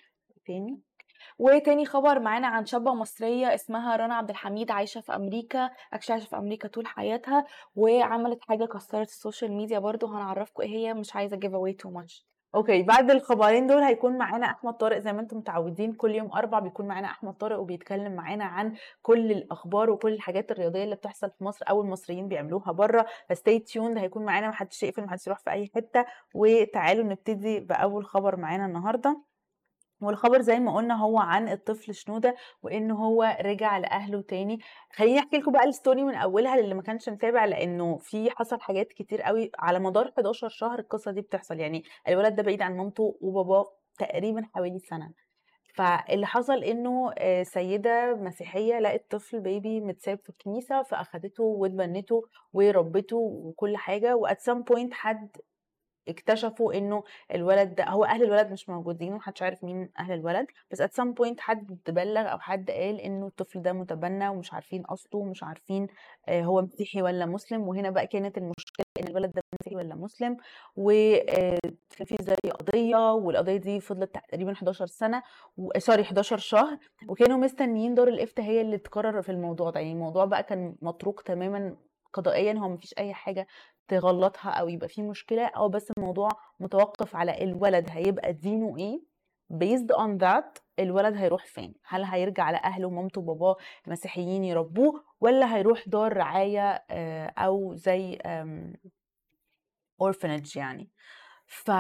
تاني. 0.47 0.79
وتاني 1.39 1.85
خبر 1.85 2.19
معانا 2.19 2.47
عن 2.47 2.65
شابة 2.65 2.93
مصرية 2.93 3.55
اسمها 3.55 3.95
رنا 3.95 4.15
عبد 4.15 4.29
الحميد 4.29 4.71
عايشة 4.71 5.01
في 5.01 5.15
أمريكا 5.15 5.69
عايشة 5.91 6.25
في 6.25 6.37
أمريكا 6.37 6.67
طول 6.67 6.87
حياتها 6.87 7.45
وعملت 7.75 8.39
حاجة 8.41 8.65
كسرت 8.65 9.07
السوشيال 9.07 9.51
ميديا 9.51 9.79
برضو 9.79 10.07
هنعرفكم 10.07 10.63
إيه 10.63 10.69
هي 10.69 10.93
مش 10.93 11.15
عايزة 11.15 11.37
give 11.37 11.51
away 11.51 11.75
too 11.85 11.91
much. 11.91 12.34
أوكي 12.55 12.83
بعد 12.83 13.11
الخبرين 13.11 13.67
دول 13.67 13.81
هيكون 13.83 14.17
معانا 14.17 14.45
أحمد 14.45 14.73
طارق 14.73 14.99
زي 14.99 15.13
ما 15.13 15.21
أنتم 15.21 15.37
متعودين 15.37 15.93
كل 15.93 16.15
يوم 16.15 16.31
أربع 16.31 16.59
بيكون 16.59 16.87
معانا 16.87 17.07
أحمد 17.07 17.33
طارق 17.33 17.59
وبيتكلم 17.59 18.15
معانا 18.15 18.45
عن 18.45 18.73
كل 19.01 19.31
الأخبار 19.31 19.89
وكل 19.89 20.13
الحاجات 20.13 20.51
الرياضية 20.51 20.83
اللي 20.83 20.95
بتحصل 20.95 21.31
في 21.31 21.43
مصر 21.43 21.65
أو 21.69 21.81
المصريين 21.81 22.27
بيعملوها 22.27 22.71
بره 22.71 23.05
ف 23.29 23.35
stay 23.35 23.59
tuned 23.59 23.97
هيكون 23.97 24.25
معانا 24.25 24.49
محدش 24.49 24.83
يقفل 24.83 25.03
محدش 25.03 25.27
يروح 25.27 25.39
في 25.39 25.49
أي 25.51 25.71
حتة 25.75 26.05
وتعالوا 26.33 27.03
نبتدي 27.03 27.59
بأول 27.59 28.05
خبر 28.05 28.35
معانا 28.35 28.65
النهارده. 28.65 29.21
والخبر 30.01 30.41
زي 30.41 30.59
ما 30.59 30.75
قلنا 30.75 30.95
هو 31.03 31.19
عن 31.19 31.49
الطفل 31.49 31.93
شنودة 31.93 32.35
وان 32.63 32.91
هو 32.91 33.37
رجع 33.41 33.77
لأهله 33.77 34.21
تاني. 34.21 34.59
خليني 34.93 35.19
أحكي 35.19 35.37
لكم 35.37 35.51
بقى 35.51 35.63
ال 35.63 35.70
story 35.70 36.03
من 36.03 36.15
أولها 36.15 36.57
للي 36.61 36.73
ما 36.73 36.81
كانش 36.81 37.09
متابع 37.09 37.45
لأنه 37.45 37.97
في 37.97 38.31
حصل 38.31 38.61
حاجات 38.61 38.87
كتير 38.87 39.21
قوي 39.21 39.51
على 39.59 39.79
مدار 39.79 40.11
11 40.17 40.49
شهر 40.49 40.79
القصة 40.79 41.11
دي 41.11 41.21
بتحصل. 41.21 41.59
يعني 41.59 41.83
الولد 42.07 42.35
ده 42.35 42.43
بعيد 42.43 42.61
عن 42.61 42.77
مامته 42.77 43.17
وباباه 43.21 43.65
تقريبا 43.99 44.45
حوالي 44.53 44.79
سنة. 44.79 45.11
فاللي 45.75 46.25
حصل 46.25 46.63
إنه 46.63 47.11
آه، 47.17 47.43
سيدة 47.43 48.15
مسيحية 48.15 48.79
لقت 48.79 49.11
طفل 49.11 49.39
baby 49.39 49.81
متساب 49.81 50.19
في 50.23 50.29
الكنيسة 50.29 50.83
فأخدته 50.83 51.43
واتبنته 51.43 52.21
وربته 52.53 53.17
وكل 53.17 53.77
حاجة 53.77 54.15
و 54.15 54.23
at 54.23 54.39
some 54.41 54.61
point 54.63 54.93
حد 54.93 55.29
اكتشفوا 56.07 56.73
إنه 56.73 57.03
الولد 57.33 57.75
ده 57.75 57.83
هو 57.85 58.05
أهل 58.05 58.23
الولد 58.23 58.51
مش 58.51 58.69
موجودين 58.69 59.13
ومحدش 59.13 59.41
عارف 59.41 59.63
مين 59.63 59.89
أهل 59.99 60.11
الولد 60.13 60.45
بس 60.71 60.81
at 60.81 60.85
some 61.01 61.09
point 61.19 61.39
حد 61.39 61.79
بلغ 61.87 62.31
أو 62.31 62.39
حد 62.39 62.71
قال 62.71 62.99
إنه 63.01 63.27
الطفل 63.27 63.61
ده 63.61 63.73
متبنى 63.73 64.29
ومش 64.29 64.53
عارفين 64.53 64.85
أصله 64.85 65.19
ومش 65.21 65.43
عارفين 65.43 65.87
آه، 66.27 66.41
هو 66.41 66.61
مسيحي 66.61 67.01
ولا 67.01 67.25
مسلم 67.25 67.61
وهنا 67.67 67.89
بقى 67.89 68.07
كانت 68.07 68.37
المشكلة 68.37 68.85
إن 68.99 69.07
الولد 69.07 69.31
ده 69.31 69.41
مسيحي 69.61 69.75
ولا 69.75 69.95
مسلم 69.95 70.37
وكان 70.75 72.05
في 72.05 72.15
زي 72.21 72.51
قضية 72.51 73.13
والقضية 73.13 73.57
دي 73.57 73.79
فضلت 73.79 74.15
تقريبا 74.31 74.51
11 74.51 74.85
سنة. 74.85 75.23
سوري 75.77 76.01
11 76.01 76.37
شهر 76.37 76.77
وكانوا 77.09 77.37
مستنيين 77.37 77.95
دار 77.95 78.07
الإفتاء 78.07 78.45
هي 78.45 78.61
اللي 78.61 78.77
تقرر 78.77 79.21
في 79.21 79.31
الموضوع 79.31 79.69
ده 79.69 79.79
يعني 79.79 79.91
الموضوع 79.93 80.25
بقى 80.25 80.43
كان 80.43 80.75
متروك 80.81 81.21
تماما 81.21 81.77
قضائيا 82.13 82.53
هو 82.53 82.69
مفيش 82.69 82.93
أي 82.97 83.13
حاجة 83.13 83.47
تغلطها 83.87 84.49
أو 84.49 84.69
يبقى 84.69 84.87
في 84.89 85.01
مشكلة 85.01 85.45
أو 85.45 85.69
بس 85.69 85.91
الموضوع 85.97 86.29
متوقف 86.59 87.15
على 87.15 87.43
الولد 87.43 87.87
هيبقى 87.89 88.33
دينه 88.33 88.77
إيه؟ 88.77 89.01
based 89.53 89.95
on 89.97 90.19
that 90.23 90.61
الولد 90.79 91.15
هيروح 91.15 91.45
فين؟ 91.45 91.73
هل 91.87 92.03
هيرجع 92.03 92.51
لاهله 92.51 92.87
ومامته 92.87 93.21
وباباه 93.21 93.55
مسيحيين 93.87 94.43
يربوه 94.43 95.03
ولا 95.21 95.55
هيروح 95.55 95.83
دار 95.87 96.17
رعاية 96.17 96.83
آه، 96.89 97.27
أو 97.37 97.75
زي 97.75 98.17
orphanage 100.03 100.57
يعني. 100.57 100.89
ف 101.47 101.71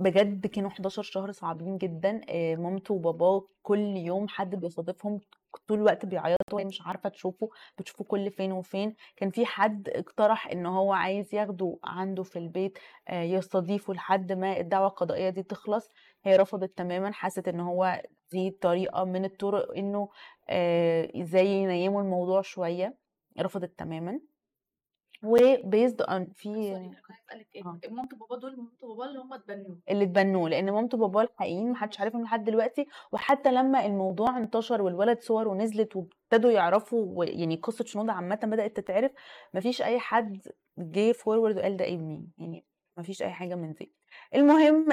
بجد 0.00 0.46
كانوا 0.46 0.70
11 0.70 1.02
شهر 1.02 1.32
صعبين 1.32 1.78
جدا 1.78 2.20
آه، 2.28 2.56
مامته 2.56 2.94
وباباه 2.94 3.48
كل 3.62 3.96
يوم 3.96 4.28
حد 4.28 4.54
بيستضيفهم 4.54 5.20
طول 5.68 5.78
الوقت 5.78 6.06
بيعيطوا 6.06 6.38
وهي 6.52 6.64
مش 6.64 6.82
عارفة 6.82 7.08
تشوفه 7.08 7.48
بتشوفه 7.78 8.04
كل 8.04 8.30
فين 8.30 8.52
وفين. 8.52 8.94
كان 9.16 9.30
في 9.30 9.46
حد 9.46 9.88
اقترح 9.88 10.46
إن 10.48 10.66
هو 10.66 10.92
عايز 10.92 11.34
ياخده 11.34 11.78
عنده 11.84 12.22
في 12.22 12.38
البيت 12.38 12.78
آه، 13.08 13.22
يستضيفه 13.22 13.94
لحد 13.94 14.32
ما 14.32 14.60
الدعوة 14.60 14.86
القضائية 14.86 15.30
دي 15.30 15.42
تخلص. 15.42 15.88
هي 16.24 16.36
رفضت 16.36 16.78
تماما 16.78 17.12
حست 17.12 17.48
إن 17.48 17.60
هو 17.60 18.02
دي 18.32 18.50
طريقة 18.50 19.04
من 19.04 19.24
الطرق 19.24 19.76
إنه 19.76 20.08
آه، 20.48 21.10
إزاي 21.22 21.46
ينيموا 21.46 22.02
الموضوع 22.02 22.42
شوية. 22.42 22.96
رفضت 23.40 23.78
تماما. 23.78 24.20
وبيزد 25.24 26.02
اون 26.02 26.26
في 26.34 26.72
آه. 27.66 27.80
مامته 27.90 28.16
وبابا 28.16 28.36
دول 28.40 28.56
مامته 28.56 28.86
وبابا 28.86 29.04
اللي 29.10 29.18
هم 29.18 29.32
اتبنوه 29.32 29.78
اللي 29.90 30.04
اتبنوه 30.04 30.48
لأن 30.48 30.70
مامته 30.70 30.98
وباباه 30.98 31.22
الحقيقيين 31.22 31.70
محدش 31.70 32.00
عارفهم 32.00 32.22
لحد 32.22 32.44
دلوقتي 32.44 32.86
وحتى 33.12 33.52
لما 33.52 33.86
الموضوع 33.86 34.38
انتشر 34.38 34.82
والولد 34.82 35.20
صور 35.20 35.48
ونزلت 35.48 35.96
وابتدوا 35.96 36.50
يعرفوا 36.50 37.24
يعني 37.24 37.56
قصة 37.56 37.84
شنودة 37.84 38.12
عامة 38.12 38.40
بدأت 38.42 38.76
تتعرف 38.76 39.12
مفيش 39.54 39.82
أي 39.82 39.98
حد 39.98 40.42
جه 40.78 41.12
فورورد 41.12 41.56
وقال 41.56 41.76
ده 41.76 41.84
ابني 41.88 42.28
يعني 42.38 42.64
مفيش 42.98 43.22
أي 43.22 43.30
حاجة 43.30 43.54
من 43.54 43.72
دي. 43.72 43.92
المهم 44.34 44.86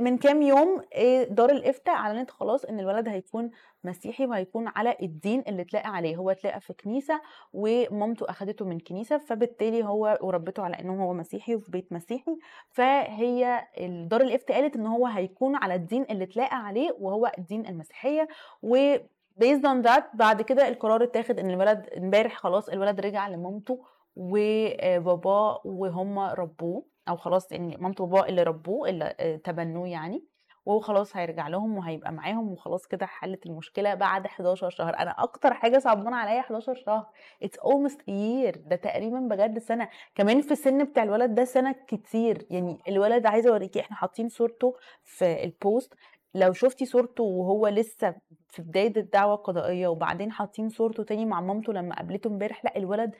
من 0.00 0.18
كام 0.18 0.42
يوم 0.42 0.82
دار 1.30 1.50
الإفتاء 1.50 1.94
أعلنت 1.94 2.30
خلاص 2.30 2.64
إن 2.64 2.80
الولد 2.80 3.08
هيكون 3.08 3.50
مسيحي 3.84 4.26
وهيكون 4.26 4.68
على 4.68 4.96
الدين 5.02 5.44
اللي 5.48 5.62
اتلاقى 5.62 5.88
عليه. 5.88 6.16
هو 6.16 6.30
اتلاقى 6.30 6.60
في 6.60 6.72
كنيسة 6.72 7.20
ومامته 7.52 8.30
أخدته 8.30 8.64
من 8.64 8.78
كنيسة 8.80 9.18
فبالتالي 9.18 9.84
هو 9.84 10.18
وربته 10.22 10.62
على 10.62 10.80
إنه 10.80 11.04
هو 11.04 11.12
مسيحي 11.14 11.54
وفي 11.54 11.70
بيت 11.70 11.92
مسيحي. 11.92 12.36
فهي 12.70 13.66
دار 13.80 14.20
الإفتاء 14.20 14.60
قالت 14.60 14.76
إن 14.76 14.86
هو 14.86 15.06
هيكون 15.06 15.56
على 15.56 15.74
الدين 15.74 16.02
اللي 16.10 16.24
اتلاقى 16.24 16.56
عليه 16.66 16.96
وهو 17.00 17.32
الدين 17.38 17.66
المسيحية. 17.66 18.28
و 18.62 18.96
based 19.40 19.62
on 19.64 19.86
that 19.86 20.02
بعد 20.14 20.42
كده 20.42 20.68
القرار 20.68 21.02
اتاخد 21.02 21.38
إن 21.38 21.50
الولد 21.50 21.86
امبارح 21.96 22.36
خلاص 22.36 22.68
الولد 22.68 23.00
رجع 23.00 23.28
لمامته 23.28 23.84
وباباه 24.16 25.60
وهم 25.64 26.18
ربوه. 26.18 26.89
أو 27.08 27.16
خلاص 27.16 27.52
يعني 27.52 27.76
مامته 27.76 28.04
وباباه 28.04 28.28
اللي 28.28 28.42
ربوه 28.42 28.88
اللي 28.88 29.14
آه، 29.20 29.36
تبنوه 29.36 29.88
يعني 29.88 30.24
وهو 30.66 30.80
خلاص 30.80 31.16
هيرجع 31.16 31.48
لهم 31.48 31.78
وهيبقى 31.78 32.12
معاهم 32.12 32.52
وخلاص 32.52 32.86
كده 32.86 33.06
حلت 33.06 33.46
المشكلة 33.46 33.94
بعد 33.94 34.26
11 34.26 34.70
شهر. 34.70 34.98
أنا 34.98 35.10
أكتر 35.18 35.54
حاجة 35.54 35.78
صعبانة 35.78 36.16
عليا 36.16 36.40
11 36.40 36.74
شهر. 36.74 37.06
اتس 37.42 37.56
a 37.58 38.10
year. 38.10 38.58
ده 38.68 38.76
تقريبا 38.76 39.18
بجد 39.20 39.58
سنة. 39.58 39.88
كمان 40.14 40.40
في 40.42 40.52
السن 40.52 40.84
بتاع 40.84 41.02
الولد 41.02 41.34
ده 41.34 41.44
سنة 41.44 41.74
كتير. 41.88 42.46
يعني 42.50 42.78
الولد 42.88 43.26
عايزة 43.26 43.50
أوريكي 43.50 43.80
إحنا 43.80 43.96
حاطين 43.96 44.28
صورته 44.28 44.74
في 45.04 45.44
البوست 45.44 45.94
لو 46.34 46.52
شفتي 46.52 46.86
صورته 46.86 47.24
وهو 47.24 47.68
لسه 47.68 48.14
في 48.48 48.62
بداية 48.62 48.92
الدعوة 48.96 49.34
القضائية 49.34 49.88
وبعدين 49.88 50.32
حاطين 50.32 50.68
صورته 50.68 51.02
تاني 51.02 51.24
مع 51.24 51.40
مامته 51.40 51.72
لما 51.72 51.94
قابلته 51.94 52.28
امبارح 52.28 52.64
لأ 52.64 52.76
الولد 52.76 53.14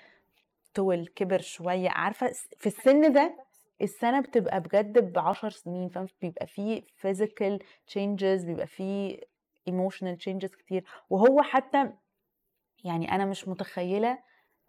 طول 0.75 1.07
كبر 1.07 1.41
شوية. 1.41 1.91
عارفة 1.91 2.31
في 2.59 2.67
السن 2.67 3.13
ده 3.13 3.37
السنة 3.83 4.21
بتبقى 4.21 4.61
بجد 4.61 5.13
بعشر 5.13 5.51
سنين 5.51 5.89
فاهم؟ 5.89 6.07
بيبقى 6.23 6.47
فيه 6.47 6.83
physical 6.83 7.59
changes 7.95 8.45
بيبقى 8.47 8.67
فيه 8.67 9.21
emotional 9.71 10.17
changes 10.27 10.57
كتير. 10.57 10.85
وهو 11.11 11.43
حتى 11.43 11.93
يعني 12.85 13.13
أنا 13.15 13.25
مش 13.25 13.49
متخيلة 13.49 14.19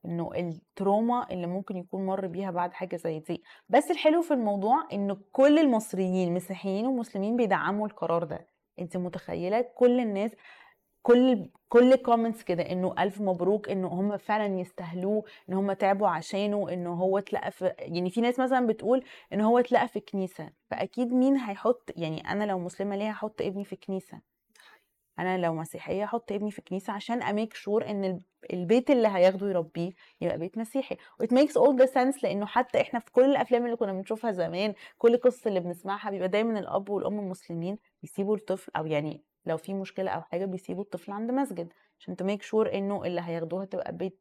إنه 0.06 0.30
ال 0.36 0.49
trauma 0.49 1.28
اللي 1.32 1.48
ممكن 1.48 1.78
يكون 1.78 2.06
مر 2.06 2.28
بيها 2.28 2.52
بعد 2.52 2.74
حاجة 2.74 2.96
زي 2.96 3.20
دي. 3.20 3.44
بس 3.70 3.92
الحلو 3.92 4.22
في 4.22 4.34
الموضوع 4.34 4.88
انه 4.94 5.18
كل 5.32 5.60
المصريين 5.60 6.34
مسيحيين 6.34 6.86
ومسلمين 6.88 7.36
بيدعموا 7.38 7.88
القرار 7.88 8.24
ده. 8.24 8.48
أنت 8.80 8.98
متخيلة 8.98 9.62
كل 9.62 10.00
الناس 10.00 10.32
كل 11.04 11.50
كل 11.70 11.96
comments 11.96 12.44
كده 12.44 12.64
إنه 12.72 12.96
ألف 13.00 13.22
مبروك 13.22 13.70
إنه 13.70 13.88
هم 13.88 14.18
فعلا 14.18 14.60
يستاهلوه 14.60 15.24
إن 15.50 15.54
هم 15.54 15.74
تعبوا 15.74 16.08
عشانه 16.08 16.70
إنه 16.74 16.94
هو 16.94 17.18
اتلقى 17.18 17.52
في 17.52 17.74
يعني 17.80 18.10
في 18.10 18.22
ناس 18.22 18.40
مثلا 18.40 18.68
بتقول 18.68 19.04
إن 19.34 19.42
هو 19.42 19.60
اتلقى 19.60 19.88
في 19.88 20.00
كنيسة 20.00 20.50
فأكيد 20.72 21.14
مين 21.14 21.38
هيحط 21.38 21.92
يعني 21.96 22.32
أنا 22.32 22.44
لو 22.44 22.60
مسلمة 22.60 22.96
ليه 22.96 23.10
هحط 23.10 23.42
ابني 23.42 23.66
في 23.66 23.76
كنيسة؟ 23.76 24.22
أنا 25.20 25.38
لو 25.38 25.54
مسيحية 25.54 26.04
أحط 26.04 26.32
ابني 26.32 26.52
في 26.52 26.62
كنيسة 26.62 26.94
عشان 26.94 27.24
I 27.24 27.30
make 27.30 27.54
sure 27.54 27.90
إن 27.90 28.06
ال- 28.06 28.22
البيت 28.54 28.90
اللي 28.92 29.08
هياخده 29.08 29.50
يربيه 29.50 29.92
يبقى 30.22 30.38
بيت 30.38 30.58
مسيحي. 30.58 30.98
و 31.20 31.24
it 31.24 31.28
makes 31.28 31.52
all 31.54 31.84
the 31.84 31.88
sense 31.94 32.24
لأنه 32.24 32.46
حتى 32.46 32.82
إحنا 32.82 33.00
في 33.00 33.12
كل 33.12 33.24
الأفلام 33.32 33.66
اللي 33.66 33.76
كنا 33.76 33.94
بنشوفها 33.94 34.32
زمان 34.32 34.74
كل 34.98 35.18
قصة 35.18 35.48
اللي 35.48 35.60
بنسمعها 35.60 36.10
بيبقى 36.12 36.28
دايما 36.28 36.60
الأب 36.60 36.90
والأم 36.90 37.30
مسلمين 37.30 37.78
بيسيبوا 38.02 38.36
الطفل 38.36 38.72
أو 38.76 38.86
يعني 38.86 39.24
لو 39.46 39.58
في 39.58 39.74
مشكلة 39.74 40.12
أو 40.12 40.22
حاجة 40.22 40.46
بيسيبوا 40.46 40.84
الطفل 40.84 41.12
عند 41.12 41.32
مسجد 41.32 41.74
عشان 42.00 42.16
ت 42.16 42.21
make 42.21 42.42
sure 42.42 42.74
إنه 42.74 43.06
اللي 43.06 43.22
هياخدوها 43.22 43.66
تبقى 43.66 43.92
بيت 43.96 44.20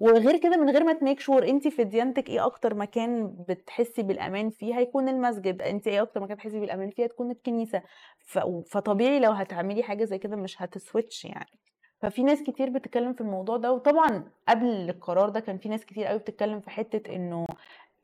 وغير 0.00 0.36
كده 0.36 0.56
من 0.56 0.70
غير 0.70 0.84
ما 0.84 0.92
ت 0.92 0.98
make 0.98 1.20
sure 1.20 1.48
انت 1.48 1.68
في 1.68 1.84
ديانتك 1.84 2.28
إيه 2.28 2.46
أكتر 2.46 2.74
مكان 2.74 3.36
بتحسي 3.48 4.02
بالأمان 4.02 4.50
فيه 4.50 4.78
هيكون 4.78 5.08
المسجد 5.08 5.62
انت 5.62 5.86
إيه 5.86 6.02
أكتر 6.02 6.20
مكان 6.20 6.34
بتحسي 6.36 6.60
بالأمان 6.60 6.90
فيه 6.90 7.04
هتكون 7.04 7.30
الكنيسة 7.30 7.82
ف... 8.18 8.38
فطبيعي 8.66 9.20
لو 9.20 9.32
هتعملي 9.32 9.82
حاجة 9.82 10.04
زي 10.04 10.18
كده 10.18 10.36
مش 10.36 10.62
هت 10.62 10.77
switch 10.77 11.24
يعني. 11.24 11.58
ففي 12.00 12.22
ناس 12.22 12.42
كتير 12.42 12.70
بتتكلم 12.70 13.12
في 13.12 13.20
الموضوع 13.20 13.56
ده 13.56 13.72
وطبعا 13.72 14.30
قبل 14.48 14.66
القرار 14.90 15.28
ده 15.28 15.40
كان 15.40 15.58
في 15.58 15.68
ناس 15.68 15.84
كتير 15.86 16.04
قوي 16.06 16.18
بتتكلم 16.18 16.60
في 16.60 16.70
حتة 16.70 17.14
إنه 17.16 17.46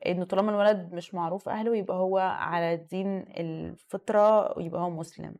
إنه 0.05 0.25
طالما 0.25 0.51
الولد 0.51 0.93
مش 0.93 1.13
معروف 1.13 1.49
أهله 1.49 1.75
يبقى 1.77 1.97
هو 1.97 2.17
على 2.17 2.75
دين 2.77 3.25
الفطرة 3.37 4.57
ويبقى 4.57 4.81
هو 4.81 4.89
مسلم. 4.89 5.35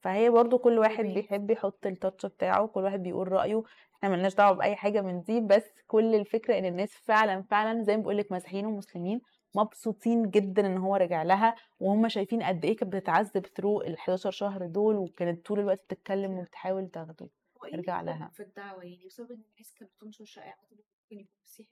فهي 0.00 0.30
برضو 0.30 0.58
كل 0.58 0.78
واحد. 0.78 1.04
بيحب 1.04 1.50
يحط 1.50 1.86
التاتش 1.86 2.26
بتاعه 2.26 2.66
كل 2.66 2.80
واحد 2.80 3.02
بيقول 3.02 3.32
رأيه 3.32 3.62
إحنا 3.96 4.08
ملناش 4.08 4.34
دعوة 4.34 4.56
بأي 4.56 4.76
حاجة 4.76 5.00
من 5.00 5.22
دي 5.22 5.40
بس 5.40 5.64
كل 5.86 6.14
الفكرة 6.14 6.58
إن 6.58 6.64
الناس 6.64 6.90
فعلا 6.94 7.42
فعلا 7.42 7.82
زي 7.82 7.96
ما 7.96 8.02
بقولك 8.02 8.32
مسيحيين 8.32 8.66
ومسلمين 8.66 9.20
مبسوطين 9.54 10.30
جدا 10.30 10.66
إن 10.66 10.78
هو 10.78 10.96
رجع 10.96 11.22
لها 11.22 11.54
وهم 11.80 12.08
شايفين 12.08 12.42
قد 12.42 12.64
إيه 12.64 12.76
كانت 12.76 12.92
بتتعذب 12.96 13.46
ثرو 13.46 13.80
ال 13.80 13.98
11 13.98 14.30
شهر 14.30 14.66
دول 14.66 14.96
وكانت 14.96 15.46
طول 15.46 15.60
الوقت 15.60 15.84
بتتكلم 15.84 16.38
وبتحاول 16.38 16.88
تاخده 16.88 17.28
إيه 17.64 17.74
اللي 17.74 17.82
لها. 17.86 18.30
في 18.34 18.42
الدعوة 18.42 18.84
يعني 18.84 19.06
بسبب 19.06 19.30
إن 19.30 19.42
الناس 19.52 19.72
كانت 19.78 19.90
بتنشر 19.98 20.24
شائعات 20.24 20.72
إنه 20.72 20.80
ممكن 21.02 21.20
يكون 21.20 21.36
مسيحي 21.44 21.68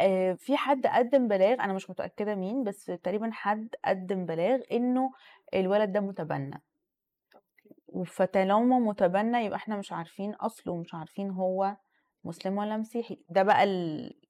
آه، 0.00 0.32
في 0.32 0.56
حد 0.56 0.86
قدم 0.86 1.28
بلاغ 1.28 1.52
أنا 1.54 1.72
مش 1.72 1.90
متأكدة 1.90 2.34
مين 2.34 2.64
بس 2.64 2.84
تقريبا 2.86 3.30
حد 3.32 3.68
قدم 3.84 4.26
بلاغ 4.26 4.60
إنه 4.72 5.12
الولد 5.54 5.92
ده 5.92 6.00
متبنى 6.00 6.62
فطالما 8.06 8.78
متبنى 8.78 9.38
يبقى 9.44 9.56
إحنا 9.56 9.76
مش 9.76 9.92
عارفين 9.92 10.34
أصله 10.34 10.72
ومش 10.72 10.94
عارفين 10.94 11.30
هو 11.30 11.76
مسلم 12.24 12.58
ولا 12.58 12.76
مسيحي 12.76 13.24
ده 13.30 13.42
بقى 13.42 13.64
ال- 13.64 14.20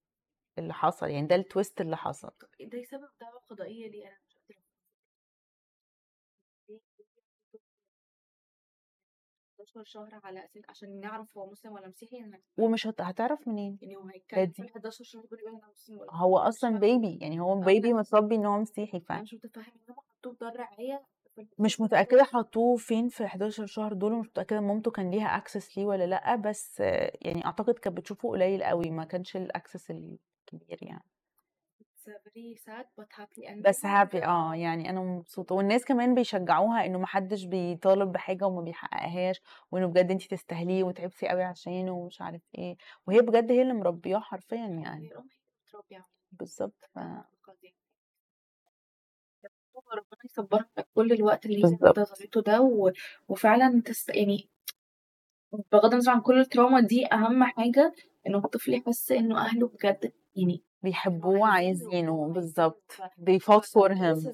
اللي 0.59 0.75
حصل 0.75 1.07
يعني 1.09 1.27
ده 1.27 1.35
التويست 1.37 1.81
اللي 1.81 1.97
حصل 1.97 2.31
ده 2.61 2.79
يسبب 2.79 3.09
دعوة 3.21 3.41
قضائية 3.51 3.89
ليه 3.91 4.07
أنا 4.09 4.17
مش 4.27 4.37
قادرة 4.37 4.63
ليه- 6.69 6.81
ليه 7.55 7.61
11 9.59 9.85
شهر 9.85 10.21
على 10.25 10.45
أساس 10.45 10.63
عشان 10.69 11.01
نعرف 11.01 11.39
هو 11.39 11.51
مسلم 11.51 11.73
ولا 11.73 11.89
مسيحي 11.89 12.17
إنك 12.19 12.43
ومش 12.59 12.87
هت- 12.87 13.01
هتعرف 13.01 13.49
منين 13.49 13.79
يعني 13.83 13.97
هو 13.97 14.07
هيتكلم 14.07 14.47
في 14.47 14.63
دي. 14.63 14.69
ال 14.69 14.73
11 14.75 15.05
شهر 15.05 15.25
دول 15.25 15.39
يبقى 15.41 15.53
أنا 15.53 15.69
مسلم 15.73 15.99
ولا 15.99 16.15
هو 16.15 16.39
أصلا. 16.39 16.79
بيبي 16.79 17.19
يعني 17.23 17.41
هو 17.41 17.61
بيبي. 17.61 17.93
متربي 17.93 18.35
إن 18.35 18.47
هو 18.47 18.59
مسيحي 18.61 18.99
أنا 19.11 19.19
ف 19.19 19.23
مش 19.23 19.35
متفاهم 19.35 19.65
إن 19.89 19.95
هم 19.95 19.97
حطوه 20.01 20.33
في 20.33 20.39
دار 20.41 20.53
ال 20.61 21.01
مش 21.59 21.75
11 21.75 21.85
متأكدة 21.85 22.25
شهر. 22.25 22.43
حطوه 22.43 22.77
فين 22.77 23.09
في 23.09 23.27
11 23.27 23.67
شهر 23.67 23.93
دول 23.93 24.13
ومش 24.13 24.29
متأكدة 24.29 24.61
مامته 24.61 24.91
كان 24.91 25.11
ليها 25.11 25.37
اكسس 25.37 25.79
ليه 25.79 25.87
ولا 25.87 26.07
لأ 26.07 26.37
بس 26.37 26.81
يعني 27.23 27.47
أعتقد 27.47 27.75
كانت 27.75 27.97
بتشوفه 27.97 28.29
قليل 28.29 28.63
قوي 28.65 28.91
ما 28.91 29.05
كانش 29.05 29.37
الاكسس 29.37 29.91
الكبير 29.91 30.79
يعني. 30.83 31.05
بس 33.63 33.87
هابي 33.87 34.25
آه 34.25 34.55
يعني 34.55 34.91
أنا 34.91 35.01
مبسوطة 35.01 35.55
والناس 35.55 35.85
كمان 35.85 36.15
بيشجعوها 36.15 36.87
إنه 36.87 36.99
محدش 36.99 37.45
بيطالب 37.45 38.13
بحاجة 38.13 38.45
وما 38.47 38.61
بيحققهاش 38.63 39.41
وإنه 39.73 39.87
بجد 39.87 40.11
انت 40.11 40.23
تستاهليه 40.31 40.85
وتعبتي 40.85 41.29
قوي 41.29 41.43
عشانه 41.43 41.93
ومش 41.93 42.21
عارف 42.21 42.43
إيه 42.59 42.77
وهي 43.07 43.21
بجد 43.21 43.53
هي 43.53 43.63
اللي 43.63 43.73
مربياه 43.75 44.19
حرفيا 44.21 44.57
يعني. 44.67 45.09
بالظبط 46.33 46.85
ف... 46.95 46.99
أعتقد 49.89 49.97
يعني. 49.97 50.07
ربنا 50.11 50.21
يصبرك 50.25 50.69
على 50.79 50.87
كل 50.95 51.13
الوقت 51.13 51.47
اللي 51.47 51.59
هي 51.59 51.63
بالظبط. 51.63 51.99
انتظرته 51.99 52.41
ده 52.43 52.61
و... 52.61 52.91
وفعلا 53.29 53.83
تست... 53.85 54.09
يعني 54.17 54.49
بغض 55.73 55.93
النظر 55.93 56.13
عن 56.13 56.21
كل 56.21 56.41
التراما 56.41 56.81
دي 56.81 57.07
أهم 57.13 57.45
حاجة 57.45 57.95
إنه 58.27 58.39
الطفل 58.39 58.75
يحس 58.75 59.13
إنه 59.13 59.39
أهله 59.39 59.69
بجد 59.69 60.13
يعني 60.37 60.63
بيحبوه 60.83 61.49
عايزينه 61.49 61.91
عايزينه 61.91 62.13
وعايزينه. 62.13 62.33
بالظبط 62.35 62.93
they 63.21 63.39
fought 63.39 63.65
for 63.65 63.91
him 63.91 64.33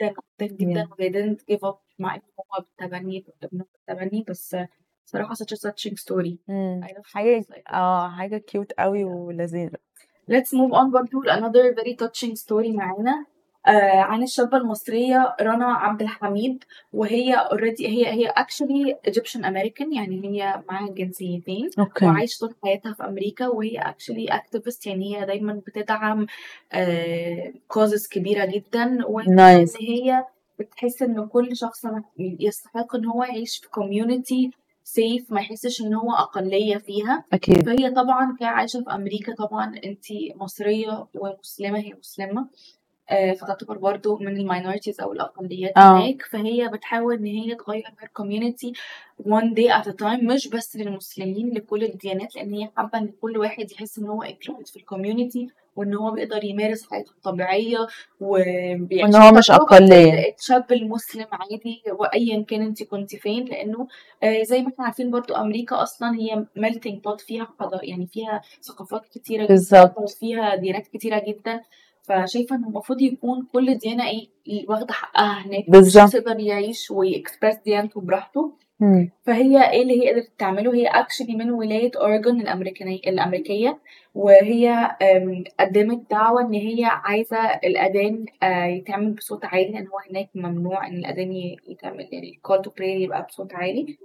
جدا 0.00 0.14
جدا 0.40 0.46
جدا 0.56 0.84
Yeah. 0.84 0.96
they 1.00 1.10
didn't 1.12 1.54
give 1.54 1.60
up 1.70 1.76
مع 1.98 2.14
إن 2.14 2.20
هو 2.40 2.64
بالتبني 2.64 3.24
ابنه 3.42 3.64
بالتبني 3.88 4.24
بس 4.28 4.56
صراحة 5.04 5.34
such 5.34 5.54
a 5.56 5.56
touching 5.68 5.94
story 5.94 6.36
مم. 6.48 6.80
I 6.84 6.88
love 6.88 7.02
حاجة 7.04 7.40
stories 7.40 7.44
like 7.44 7.56
this. 7.56 7.74
آه 7.74 8.08
حاجة 8.10 8.36
cute 8.38 8.72
قوي 8.72 9.04
ولذيذة 9.04 9.76
Let's 10.30 10.50
move 10.52 10.72
on 10.72 10.92
برضو 10.92 11.22
ل 11.22 11.30
another 11.30 11.74
very 11.80 11.96
touching 12.06 12.34
story 12.44 12.76
معانا 12.76 13.26
عن 14.00 14.22
الشابة 14.22 14.56
المصرية 14.56 15.36
رنا 15.40 15.66
عبد 15.66 16.02
الحميد 16.02 16.64
وهي 16.92 17.36
already 17.36 17.80
هي 17.80 18.06
هي 18.06 18.28
actually 18.38 19.10
Egyptian 19.10 19.40
American 19.42 19.94
يعني 19.96 20.24
هي 20.24 20.62
معاها 20.68 20.90
جنسيتين 20.90 21.70
أوكي. 21.78 22.06
وعايشة 22.06 22.38
طول 22.40 22.54
حياتها 22.64 22.92
في 22.92 23.04
أمريكا 23.04 23.48
وهي 23.48 23.80
actually 23.80 24.32
activist 24.32 24.86
يعني 24.86 25.16
هي 25.16 25.26
دايما 25.26 25.60
بتدعم 25.66 26.26
آه 26.72 27.52
causes 27.74 28.08
كبيرة 28.10 28.44
جدا 28.44 28.98
وإن 29.06 29.34
نايس 29.34 29.76
هي 29.80 30.24
بتحس 30.58 31.02
إن 31.02 31.26
كل 31.26 31.56
شخص 31.56 31.82
يستحق 32.18 32.96
إن 32.96 33.06
هو 33.06 33.24
يعيش 33.24 33.58
في 33.58 33.68
community 33.68 34.58
safe 34.88 35.32
ما 35.32 35.40
يحسش 35.40 35.80
إن 35.80 35.94
هو 35.94 36.12
أقلية 36.12 36.76
فيها. 36.76 37.24
أكيد. 37.32 37.66
فهي 37.66 37.90
طبعا 37.90 38.36
عايشة 38.40 38.80
في 38.82 38.90
أمريكا 38.94 39.34
طبعا 39.34 39.74
أنت 39.84 40.04
مصرية 40.36 41.06
ومسلمة 41.14 41.78
هي 41.78 41.92
مسلمة. 41.98 42.40
آه، 42.40 42.48
فتعتبر 43.40 43.78
برضو 43.78 44.16
من 44.18 44.36
ال 44.36 44.42
minorities 44.42 45.00
أو 45.00 45.12
الأقليات 45.12 45.72
آه. 45.76 45.98
هناك. 45.98 46.22
فهي 46.22 46.68
بتحاول 46.68 47.14
إن 47.14 47.26
هي 47.26 47.54
تغير 47.54 47.84
community 48.20 48.72
one 49.22 49.54
day 49.54 49.70
at 49.82 49.86
a 49.90 49.94
time 50.02 50.24
مش 50.24 50.48
بس 50.48 50.76
للمسلمين 50.76 51.54
لكل 51.54 51.84
الديانات 51.84 52.36
لأن 52.36 52.54
هي 52.54 52.68
حابة 52.76 52.98
إن 52.98 53.12
كل 53.20 53.38
واحد 53.38 53.72
يحس 53.72 53.98
إن 53.98 54.06
هو 54.06 54.22
included 54.24 54.70
في 54.70 54.76
ال 54.76 54.83
community 54.83 55.48
وإن 55.76 55.94
هو 55.94 56.10
بيقدر 56.10 56.44
يمارس 56.44 56.90
حياته 56.90 57.10
الطبيعية 57.10 57.86
وإن 58.20 59.14
هو 59.16 59.32
مش 59.32 59.50
أقلية. 59.50 60.34
الشاب 60.38 60.72
المسلم 60.72 61.26
عادي 61.32 61.82
وايا 61.92 62.42
كان 62.48 62.62
انت 62.62 62.82
كنت 62.82 63.16
فين 63.16 63.44
لأنه 63.44 63.88
آه، 64.22 64.42
زي 64.42 64.62
ما 64.62 64.68
إحنا 64.68 64.84
عارفين 64.84 65.10
برضو 65.10 65.34
أمريكا 65.34 65.82
أصلا 65.82 66.14
هي 66.14 66.44
melting 66.56 67.02
pot 67.02 67.20
فيها 67.20 67.48
حضارة 67.60 67.80
يعني 67.84 68.06
فيها 68.06 68.42
ثقافات 68.62 69.06
كتيرة 69.06 69.42
جدا 69.44 69.54
بالظبط. 69.54 69.94
وفيها 69.98 70.54
ديانات 70.54 70.86
كتيرة 70.86 71.22
جدا. 71.28 71.60
فشايفة 72.08 72.56
ان 72.56 72.64
المفروض 72.64 73.00
يكون 73.02 73.46
كل 73.52 73.74
ديانة 73.74 74.04
إيه 74.08 74.28
واخدة 74.68 74.92
حقها 74.92 75.46
هناك. 75.46 75.64
بالظبط. 75.70 76.14
يقدر 76.14 76.40
يعيش 76.40 76.90
ويكسبرس 76.90 77.54
ديانته 77.64 78.00
براحته. 78.00 78.52
مم. 78.80 79.10
فهي 79.22 79.70
إيه 79.70 79.82
اللي 79.82 80.02
هي 80.02 80.10
قدرت 80.10 80.32
تعمله؟ 80.38 80.74
هي 80.74 80.86
actually 80.86 81.34
من 81.36 81.50
ولاية 81.50 81.90
اوريجون 81.96 82.40
الامريكانية 82.40 82.98
الأمريكية. 83.06 83.78
وهي 84.14 84.90
قدمت 85.60 86.10
دعوة 86.10 86.40
إن 86.40 86.52
هي 86.52 86.84
عايزة 86.84 87.38
الأذان 87.64 88.26
آه، 88.42 88.64
يتعمل 88.66 89.12
بصوت 89.12 89.44
عالي 89.44 89.68
لأن 89.72 89.86
هو 89.88 89.98
هناك 90.10 90.28
ممنوع 90.34 90.86
إن 90.86 90.96
الأذان 90.96 91.32
يتعمل 91.68 92.08
يعني 92.12 92.30
ال 92.30 92.36
call 92.36 92.62
to 92.62 92.70
prayer 92.70 93.00
يبقى 93.00 93.26
بصوت 93.28 93.54
عالي. 93.54 93.98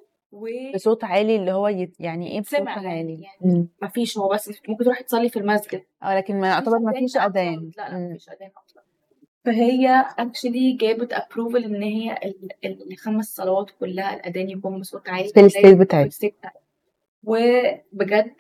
بصوت 0.76 1.04
عالي 1.04 1.36
اللي 1.36 1.52
هو 1.52 1.68
يت... 1.68 1.96
يعني 2.00 2.32
إيه 2.32 2.42
بصوت 2.42 2.60
يعني 2.60 2.70
عالي. 2.88 3.22
يعني 3.22 3.38
مم. 3.42 3.68
مفيش 3.82 4.18
هو 4.18 4.30
بس 4.30 4.52
ممكن 4.70 4.84
تروحي 4.84 5.04
تصلي 5.04 5.30
في 5.30 5.40
المسجد. 5.40 5.84
آه 6.04 6.18
لكن 6.18 6.34
ما 6.34 6.40
مفيش 6.40 6.54
يعتبر 6.54 6.80
ما 6.80 6.94
فيش 6.94 7.18
أذان. 7.18 7.72
لا 7.78 7.90
لا 7.90 7.98
مم. 7.98 8.10
مفيش 8.10 8.30
أذان 8.30 8.50
أصلا. 8.66 8.84
فهي 9.46 10.06
actually 10.20 10.74
جابت 10.74 11.14
approval 11.14 11.64
إن 11.64 11.84
هي 11.84 12.12
ال- 12.14 12.50
ال- 12.66 12.92
الخمس 12.92 13.26
صلوات 13.36 13.72
كلها 13.80 14.16
الأذان 14.16 14.50
يكون 14.50 14.80
بصوت 14.80 15.10
عالي 15.10 15.28
في 15.30 15.50
في 15.50 15.76
بتاعتي 15.76 16.34
وبجد 17.24 18.34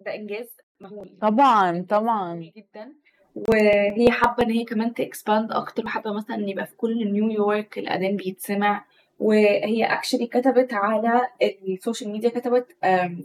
ده 0.00 0.14
إنجاز 0.14 0.56
مهول. 0.80 1.10
طبعا 1.20 1.86
طبعا. 1.88 2.50
جدا. 2.56 2.92
وهي 3.34 4.10
حابة 4.10 4.42
إن 4.44 4.50
هي 4.50 4.64
كمان 4.64 4.94
ت 4.94 5.02
expand 5.02 5.52
أكتر 5.52 5.84
وحابه 5.84 6.12
مثلا 6.12 6.36
إن 6.36 6.48
يبقى 6.48 6.66
في 6.66 6.76
كل 6.76 7.12
نيويورك 7.12 7.78
الأذان 7.78 8.16
بيتسمع. 8.16 8.84
وهي 9.22 9.84
actually 9.84 10.26
كتبت 10.26 10.74
على 10.74 11.20
ال 11.68 11.74
social 11.74 12.10
media 12.10 12.30
كتبت 12.30 12.66
آه، 12.84 13.16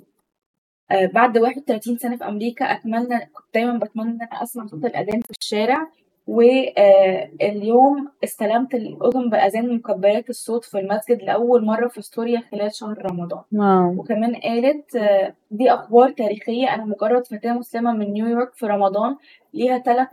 بعد 0.91 1.37
31 1.37 1.97
سنة 1.97 2.17
في 2.17 2.25
أمريكا 2.25 2.65
أتمنى 2.65 3.19
كنت 3.19 3.45
دايما 3.53 3.77
بتمنى 3.77 4.09
إن 4.09 4.21
أنا 4.21 4.43
أسمع 4.43 4.65
صوت 4.65 4.85
الأذان 4.85 5.21
في 5.21 5.31
الشارع 5.41 5.87
واليوم 6.27 8.11
استلمت 8.23 8.73
الأذن 8.75 9.29
بأذان 9.29 9.75
مكبرات 9.75 10.29
الصوت 10.29 10.65
في 10.65 10.79
المسجد 10.79 11.23
لأول 11.23 11.65
مرة 11.65 11.87
في 11.87 11.99
استوريا 11.99 12.41
خلال 12.51 12.75
شهر 12.75 12.97
رمضان. 13.11 13.41
آه 13.59 13.95
وكمان 13.97 14.35
قالت 14.35 14.95
آه، 14.95 15.35
دي 15.51 15.71
أخبار 15.73 16.11
تاريخية 16.11 16.73
أنا 16.75 16.85
مجرد 16.85 17.27
فتاة 17.27 17.53
مسلمة 17.53 17.93
من 17.93 18.13
نيويورك 18.13 18.53
في 18.53 18.65
رمضان 18.65 19.15
ليها 19.53 19.77
ثلاث 19.79 20.07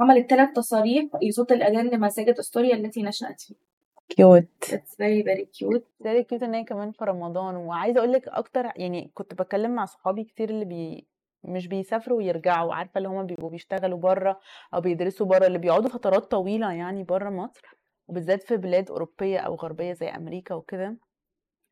عملت 0.00 0.30
ثلاث 0.30 0.48
تصاريح 0.56 1.04
لصوت 1.22 1.52
الأذان 1.52 1.86
لمساجد 1.86 2.38
أستوريا 2.38 2.74
التي 2.74 3.02
نشأت 3.02 3.40
فيها. 3.40 3.63
cute. 4.08 4.48
That's 4.64 4.94
very 5.00 5.22
very 5.22 5.46
cute. 5.58 5.82
زي 6.00 6.22
cute 6.22 6.42
إن 6.42 6.54
هي 6.54 6.64
كمان 6.64 6.92
في 6.92 7.04
رمضان. 7.04 7.56
وعايزة 7.56 7.98
أقول 7.98 8.12
لك 8.12 8.28
أكتر 8.28 8.64
يعني 8.76 9.10
كنت 9.14 9.34
بتكلم 9.34 9.74
مع 9.74 9.84
صحابي 9.84 10.24
كتير 10.24 10.50
اللي 10.50 10.64
بي 10.64 11.06
مش 11.44 11.66
بيسافروا 11.68 12.18
ويرجعوا 12.18 12.74
عارفة 12.74 12.98
اللي 12.98 13.08
هما 13.08 13.22
بيبقوا 13.22 13.50
بيشتغلوا 13.50 13.98
بره 13.98 14.40
أو 14.74 14.80
بيدرسوا 14.80 15.26
بره 15.26 15.46
اللي 15.46 15.58
بيقعدوا 15.58 15.90
فترات 15.90 16.30
طويلة 16.30 16.72
يعني 16.72 17.02
بره 17.02 17.30
مصر 17.30 17.62
وبالذات 18.08 18.42
في 18.42 18.56
بلاد 18.56 18.90
أوروبية 18.90 19.38
أو 19.38 19.54
غربية 19.54 19.92
زي 19.92 20.08
أمريكا 20.08 20.54
وكده. 20.54 20.96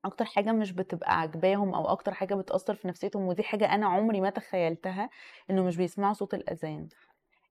أكتر 0.05 0.25
حاجة 0.25 0.53
مش 0.53 0.73
بتبقى 0.73 1.21
عاجباهم 1.21 1.75
أو 1.75 1.87
أكتر 1.89 2.15
حاجة 2.15 2.35
بتأثر 2.35 2.75
في 2.75 2.89
نفسيتهم 2.89 3.23
ودي 3.27 3.43
حاجة 3.43 3.75
أنا 3.75 3.87
عمري 3.87 4.21
ما 4.21 4.31
تخيلتها 4.31 5.11
إنه 5.51 5.65
مش 5.65 5.77
بيسمعوا 5.77 6.15
صوت 6.15 6.35
الأذان. 6.35 6.89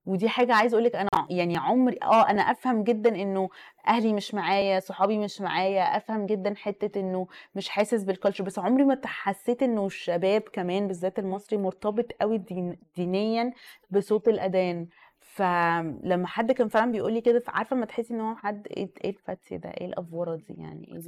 ودي 0.06 0.28
حاجة 0.28 0.54
عايزة 0.54 0.74
أقولك 0.74 0.96
أنا 0.96 1.08
يعني 1.30 1.56
عمري 1.58 1.98
آه 2.02 2.30
أنا 2.30 2.42
أفهم 2.42 2.84
جدا 2.84 3.22
إنه 3.22 3.48
أهلي 3.88 4.12
مش 4.12 4.34
معايا 4.34 4.80
صحابي 4.80 5.18
مش 5.18 5.40
معايا 5.40 5.82
أفهم 5.96 6.26
جدا 6.26 6.54
حتة 6.54 7.00
إنه 7.00 7.26
مش 7.54 7.68
حاسس 7.68 8.04
بال 8.04 8.13
culture 8.13 8.44
بس 8.44 8.58
عمري 8.58 8.84
ما 8.84 9.00
حسيت 9.04 9.62
إنه 9.62 9.86
الشباب 9.86 10.40
كمان 10.40 10.86
بالذات 10.86 11.18
المصري 11.18 11.58
مرتبط 11.58 12.12
قوي 12.20 12.38
دين 12.38 12.78
دينيا 12.96 13.52
بصوت 13.90 14.28
الأذان. 14.28 14.88
فلما 15.20 16.26
حد 16.26 16.52
كان 16.52 16.68
فعلا 16.68 16.92
بيقول 16.92 17.12
لي 17.12 17.20
كده 17.20 17.42
عارفه 17.48 17.76
ما 17.76 17.86
تحسي 17.86 18.14
إن 18.14 18.20
هو 18.20 18.34
حد 18.34 18.66
إيه 18.66 18.90
إيه 19.04 19.10
الفتي 19.10 19.56
ده؟ 19.56 19.68
إيه 19.70 19.86
الأفورة 19.86 20.36
دي؟ 20.36 20.54
يعني 20.58 20.88
إيه 20.88 21.00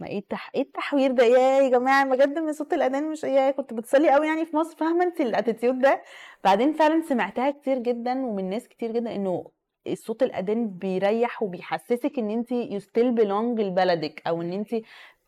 ما 0.00 0.06
إيه 0.06 0.18
التح... 0.18 0.50
إيه 0.54 0.62
التحوير 0.62 1.10
ده؟ 1.12 1.24
يا 1.24 1.60
يا 1.60 1.68
جماعة 1.68 2.04
بجد 2.04 2.38
من 2.38 2.52
صوت 2.52 2.72
الاذان 2.72 3.10
مش 3.10 3.24
يا 3.24 3.50
كنت 3.50 3.74
بتصلي 3.74 4.10
قوي 4.10 4.26
يعني 4.26 4.46
في 4.46 4.56
مصر 4.56 4.76
فاهمة 4.76 5.04
انت 5.04 5.20
ال 5.20 5.26
attitude 5.26 5.78
ده؟ 5.78 6.02
بعدين 6.44 6.72
فعلا 6.72 7.02
سمعتها 7.02 7.50
كتير 7.50 7.78
جدا 7.78 8.26
ومن 8.26 8.50
ناس 8.50 8.68
كتير 8.68 8.92
جدا 8.92 9.14
إنه 9.14 9.50
الصوت 9.86 10.22
الاذان 10.22 10.68
بيريح 10.68 11.42
وبيحسسك 11.42 12.18
إن 12.18 12.30
انت 12.30 12.48
you 12.50 12.82
still 12.84 13.20
belong 13.22 13.60
لبلدك 13.60 14.22
أو 14.26 14.42
إن 14.42 14.52
انت 14.52 14.74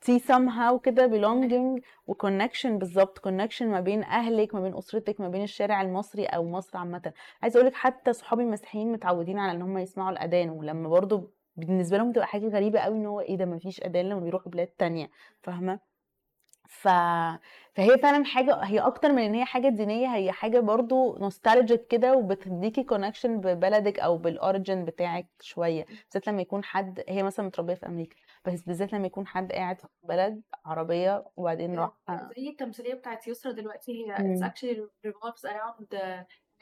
في 0.00 0.18
somehow 0.20 0.80
كده 0.82 1.08
belonging 1.08 1.82
و 2.06 2.13
connection 2.13 2.78
بالظبط 2.78 3.18
connection 3.18 3.68
ما 3.68 3.80
بين 3.80 4.02
أهلك 4.02 4.54
ما 4.54 4.60
بين 4.60 4.76
أسرتك 4.76 5.20
ما 5.20 5.28
بين 5.28 5.42
الشارع 5.42 5.82
المصري 5.82 6.24
أو 6.24 6.44
مصر 6.50 6.78
عامه. 6.78 7.12
عايزة 7.42 7.56
أقول 7.58 7.66
لك 7.66 7.74
حتى 7.74 8.12
صحابي 8.12 8.42
المسيحيين 8.42 8.92
متعودين 8.92 9.38
على 9.38 9.52
إن 9.52 9.62
هم 9.62 9.78
يسمعوا 9.78 10.10
الأذان 10.10 10.50
ولما 10.50 10.88
برضو 10.88 11.30
بالنسبة 11.56 11.96
لهم 11.98 12.10
بتبقى 12.10 12.26
حاجة 12.26 12.48
غريبة 12.48 12.80
قوي 12.80 12.96
إن 12.96 13.06
هو 13.06 13.20
إيه 13.20 13.36
ده 13.36 13.44
مفيش 13.44 13.80
اذان 13.80 14.08
لما 14.08 14.20
بيروحوا 14.20 14.52
بلاد 14.52 14.66
تانية 14.66 15.10
فاهمة 15.42 15.92
ف... 16.68 16.88
فهي 17.74 17.98
فعلا 18.02 18.24
حاجة 18.24 18.54
هي 18.54 18.78
أكتر 18.80 19.12
من 19.12 19.22
إن 19.22 19.34
هي 19.34 19.44
حاجة 19.44 19.68
دينية 19.68 20.14
هي 20.14 20.32
حاجة 20.32 20.60
برضو 20.60 21.18
nostalgic 21.18 21.86
كده 21.86 22.16
وبتديكي 22.16 22.82
connection 22.84 23.40
ببلدك 23.40 23.98
أو 23.98 24.18
بال 24.18 24.35
origin 24.35 24.84
بتاعك 24.84 25.28
شوية 25.40 25.84
بالذات 25.84 26.26
لما 26.26 26.42
يكون 26.42 26.64
حد 26.64 27.04
هي 27.08 27.22
مثلا 27.22 27.46
متربية 27.46 27.74
في 27.74 27.86
أمريكا 27.86 28.16
بس 28.44 28.62
بالذات 28.62 28.92
لما 28.92 29.06
يكون 29.06 29.26
حد 29.26 29.52
قاعد 29.52 29.80
في 29.80 29.86
بلد 30.02 30.42
عربية 30.64 31.24
وبعدين 31.36 31.74
راح 31.78 31.92
زي 32.36 32.48
التمثيلية 32.48 32.94
بتاعت 32.94 33.28
يسرا 33.28 33.52
دلوقتي 33.52 33.92
هي 34.06 34.16
مم. 34.18 34.36
it's 34.36 34.42
actually 34.48 34.78
revolves 35.06 35.44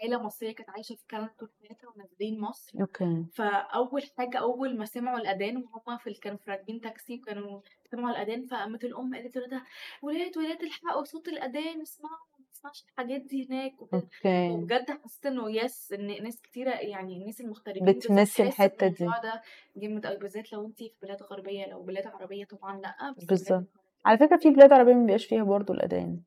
عيلة 0.02 0.22
مصرية 0.22 0.54
كانت 0.54 0.70
عايشة 0.70 0.94
في 0.94 1.04
كندا 1.10 1.30
طول 1.38 1.48
حياتها 1.60 1.88
ونازلين 1.96 2.40
مصر. 2.40 2.80
okay. 2.80 3.24
فأول 3.32 4.02
حاجة 4.18 4.38
أول 4.38 4.78
ما 4.78 4.84
سمعوا 4.84 5.18
الأذان 5.18 5.56
وهما 5.56 5.98
في 5.98 6.14
كانوا 6.14 6.38
في 6.38 6.50
راكبين 6.50 6.80
تاكسي 6.80 7.14
وكانوا 7.14 7.60
سمعوا 7.90 8.10
الأذان 8.10 8.46
فقامت 8.46 8.84
الأم 8.84 9.14
قالت 9.14 9.36
لولادها 9.36 9.66
ولاد 10.02 10.38
ولاد 10.38 10.62
الحقوا 10.62 11.04
صوت 11.04 11.28
الأذان 11.28 11.80
اسمعوا 11.80 12.16
ما 12.38 12.44
تسمعش 12.52 12.84
الحاجات 12.88 13.20
دي 13.20 13.46
هناك. 13.48 13.82
وكده 13.82 14.00
okay. 14.00 14.50
وبجد 14.50 14.90
حسيت 15.04 15.26
إنه 15.26 15.50
yes 15.50 15.92
إن 15.92 16.22
ناس 16.22 16.40
كتيرة 16.40 16.70
يعني 16.70 17.16
الناس 17.16 17.40
المغتربين 17.40 17.84
بتمس 17.84 18.40
الحتة 18.40 18.86
دي. 18.86 19.04
ده 19.04 19.42
جامد 19.76 20.06
قوي 20.06 20.16
بالذات 20.16 20.52
لو 20.52 20.66
انت 20.66 20.78
في 20.78 20.92
بلاد 21.02 21.22
غربية 21.22 21.66
لو 21.66 21.82
بلاد 21.82 22.06
عربية 22.06 22.44
طبعا 22.44 22.80
لأ 22.80 23.14
بس 23.18 23.24
بالظبط. 23.24 23.66
على 24.04 24.18
فكرة 24.18 24.36
في 24.36 24.50
بلاد 24.50 24.72
عربية 24.72 24.94
ما 24.94 25.00
بيبقاش 25.00 25.26
فيها 25.26 25.44
برضو 25.44 25.72
الأذان. 25.72 26.20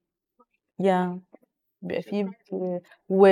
يا 0.80 1.22
بيبقى 1.84 2.02
فيه 2.02 2.32
و 3.10 3.26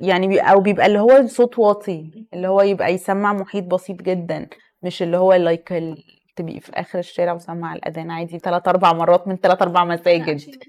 يعني 0.00 0.28
بي... 0.28 0.40
أو 0.40 0.60
بيبقى 0.60 0.86
اللي 0.86 0.98
هو 0.98 1.26
صوت 1.26 1.58
واطي 1.58 2.26
اللي 2.34 2.48
هو 2.48 2.62
يبقى 2.62 2.92
يسمع 2.94 3.32
محيط 3.32 3.64
بسيط 3.64 4.02
جدا 4.02 4.48
مش 4.82 5.02
اللي 5.02 5.16
هو 5.16 5.32
like 5.32 5.72
ال... 5.72 6.04
تبقي 6.36 6.60
في 6.60 6.72
آخر 6.72 6.98
الشارع 6.98 7.32
وسمع 7.32 7.74
الأذان 7.74 8.10
عادي 8.10 8.38
ثلاث 8.38 8.68
أربع 8.68 8.92
مرات 8.92 9.28
من 9.28 9.36
ثلاث 9.36 9.62
أربع 9.62 9.84
مساجد. 9.94 10.64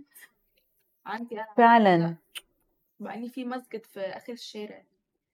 عندي 1.05 1.35
أنا 1.39 1.47
فعلا. 1.57 2.15
مع 2.99 3.13
إني 3.13 3.29
في 3.29 3.45
مسجد 3.45 3.85
في 3.85 3.99
آخر 3.99 4.33
الشارع. 4.33 4.83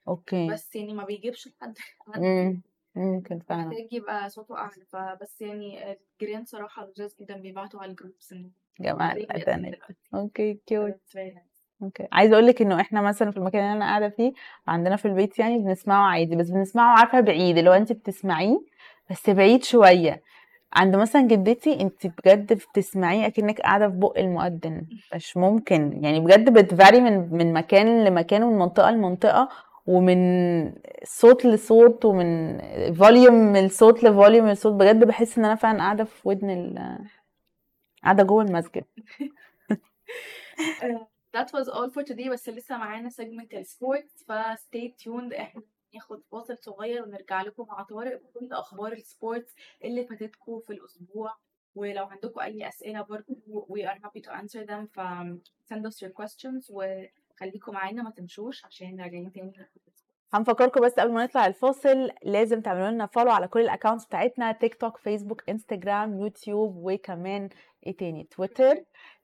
okay. 0.07 0.49
بس 0.51 0.75
يعني 0.75 0.93
ما 0.93 1.05
بيجيبش 1.05 1.47
لحد 1.47 1.77
امم 2.17 2.61
ممكن 2.95 3.39
فعلا. 3.39 3.65
محتاج 3.67 3.93
يبقى 3.93 4.29
صوته 4.29 4.57
أعلى 4.57 4.85
فبس 4.89 5.41
يعني 5.41 5.97
الجيران 6.21 6.45
صراحة 6.45 6.85
لذاذ 6.85 7.11
جدا 7.21 7.37
بيبعتوا 7.37 7.79
على 7.81 7.91
ال 7.91 7.97
groups 7.97 8.33
الأذان 8.79 9.11
الاذان. 9.17 9.75
okay 10.13 10.59
cute. 10.65 10.99
okay. 11.81 12.07
عايزة 12.11 12.33
أقول 12.33 12.47
لك 12.47 12.61
إنه 12.61 12.81
إحنا 12.81 13.01
مثلا 13.01 13.31
في 13.31 13.37
المكان 13.37 13.61
اللي 13.63 13.73
أنا 13.77 13.85
قاعدة 13.85 14.09
فيه 14.09 14.33
عندنا 14.67 14.95
في 14.95 15.05
البيت 15.07 15.39
يعني 15.39 15.57
بنسمعه 15.59 16.09
عادي 16.11 16.35
بس 16.35 16.49
بنسمعه 16.49 16.99
عارفة 16.99 17.19
بعيد 17.19 17.57
اللي 17.57 17.69
هو 17.69 17.73
انت 17.73 17.91
بتسمعيه 17.93 18.61
بس 19.11 19.29
بعيد 19.29 19.63
شوية. 19.63 20.21
عند 20.73 20.95
مثلا 20.95 21.27
جدتي 21.27 21.81
انت 21.81 22.07
بجد 22.07 22.53
بتسمعيه 22.53 23.27
أكنك 23.27 23.61
قاعدة 23.61 23.89
في 23.89 23.95
بق 23.95 24.13
المؤذن. 24.19 24.85
مش 25.15 25.37
ممكن. 25.37 26.03
يعني 26.03 26.19
بجد 26.19 26.53
بت 26.53 26.68
vary 26.68 26.99
من 27.01 27.29
من 27.37 27.53
مكان 27.53 28.03
لمكان 28.05 28.43
ومن 28.43 28.57
منطقة 28.59 28.91
لمنطقة 28.91 29.49
ومن 29.87 30.17
صوت 31.03 31.45
لصوت 31.45 32.05
ومن 32.05 32.57
volume 32.93 33.33
من 33.35 33.67
صوت 33.69 34.03
ل 34.03 34.09
volume 34.09 34.45
من 34.47 34.55
صوت. 34.55 34.73
بجد 34.73 35.03
بحس 35.07 35.37
إن 35.37 35.45
أنا 35.45 35.55
فعلا 35.55 35.79
قاعدة 35.79 36.03
في 36.03 36.27
ودن 36.29 36.49
ال 36.49 36.97
قاعدة 38.03 38.23
جوه 38.23 38.43
المسجد. 38.43 38.83
That 41.33 41.49
was 41.53 41.67
all 41.69 41.89
for 41.89 42.03
today 42.03 42.29
بس 42.29 42.49
لسه 42.49 42.77
معانا 42.77 43.09
segment 43.09 43.53
ال 43.53 43.63
sports 43.63 44.23
ف 44.23 44.31
stay 44.55 44.91
tuned. 45.03 45.33
إحنا 45.39 45.61
ناخد 45.93 46.23
فاصل 46.31 46.57
صغير 46.57 47.03
ونرجع 47.03 47.41
لكم 47.41 47.67
مع 47.67 47.83
طارق 47.83 48.21
بكل 48.21 48.53
أخبار 48.53 48.93
ال 48.93 49.02
sports 49.02 49.55
اللي 49.83 50.05
فاتتكم 50.05 50.59
في 50.59 50.73
الأسبوع. 50.73 51.37
ولو 51.75 52.05
عندكم 52.05 52.39
أي 52.39 52.67
أسئلة 52.67 53.01
برضه 53.01 53.35
we 53.69 53.79
are 53.87 53.99
happy 54.01 54.21
to 54.21 54.31
answer 54.31 54.65
them 54.65 54.85
ف 54.91 54.99
send 55.73 55.85
us 55.85 55.97
your 56.01 56.11
questions 56.21 56.69
وخليكم 56.69 57.11
خليكم 57.35 57.73
معانا 57.73 58.03
ما 58.03 58.09
تمشوش 58.09 58.65
عشان 58.65 59.01
راجعين 59.01 59.31
تاني. 59.31 59.53
هنفكركم 60.33 60.81
بس 60.81 60.93
قبل 60.93 61.11
ما 61.11 61.23
نطلع 61.23 61.45
الفاصل 61.47 62.09
لازم 62.23 62.61
تعملوا 62.61 62.89
لنا 62.91 63.05
follow 63.05 63.31
على 63.31 63.47
كل 63.47 63.61
ال 63.61 63.66
accounts 63.66 64.05
بتاعتنا 64.05 64.51
تيك 64.51 64.75
توك 64.75 64.97
فيسبوك 64.97 65.49
انستجرام 65.49 66.19
يوتيوب 66.19 66.75
وكمان 66.77 67.49
إيه 67.87 67.97
تاني؟ 67.97 68.23
تويتر 68.23 68.75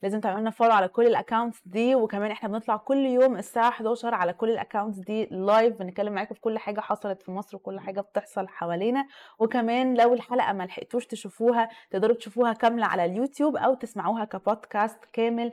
لازم 0.03 0.19
تعملوا 0.19 0.41
لنا 0.41 0.49
follow 0.49 0.71
على 0.71 0.87
كل 0.87 1.07
ال 1.07 1.13
accounts 1.13 1.61
دي 1.65 1.95
وكمان 1.95 2.31
إحنا 2.31 2.49
بنطلع 2.49 2.77
كل 2.77 2.97
يوم 3.05 3.37
الساعة 3.37 3.69
11 3.69 4.13
على 4.15 4.33
كل 4.33 4.49
ال 4.49 4.55
accounts 4.55 4.99
دي 4.99 5.25
live 5.31 5.75
بنتكلم 5.79 6.13
معاكم 6.13 6.35
في 6.35 6.41
كل 6.41 6.57
حاجة 6.57 6.79
حصلت 6.81 7.21
في 7.23 7.31
مصر 7.31 7.57
وكل 7.57 7.79
حاجة 7.79 8.01
بتحصل 8.01 8.47
حوالينا. 8.47 9.07
وكمان 9.39 9.93
لو 9.97 10.13
الحلقة 10.13 10.53
ما 10.53 10.63
لحقتوش 10.63 11.05
تشوفوها 11.07 11.69
تقدروا 11.91 12.15
تشوفوها 12.15 12.53
كاملة 12.53 12.85
على 12.85 13.05
اليوتيوب 13.05 13.57
أو 13.57 13.73
تسمعوها 13.73 14.25
كبودكاست 14.25 15.05
كامل. 15.13 15.51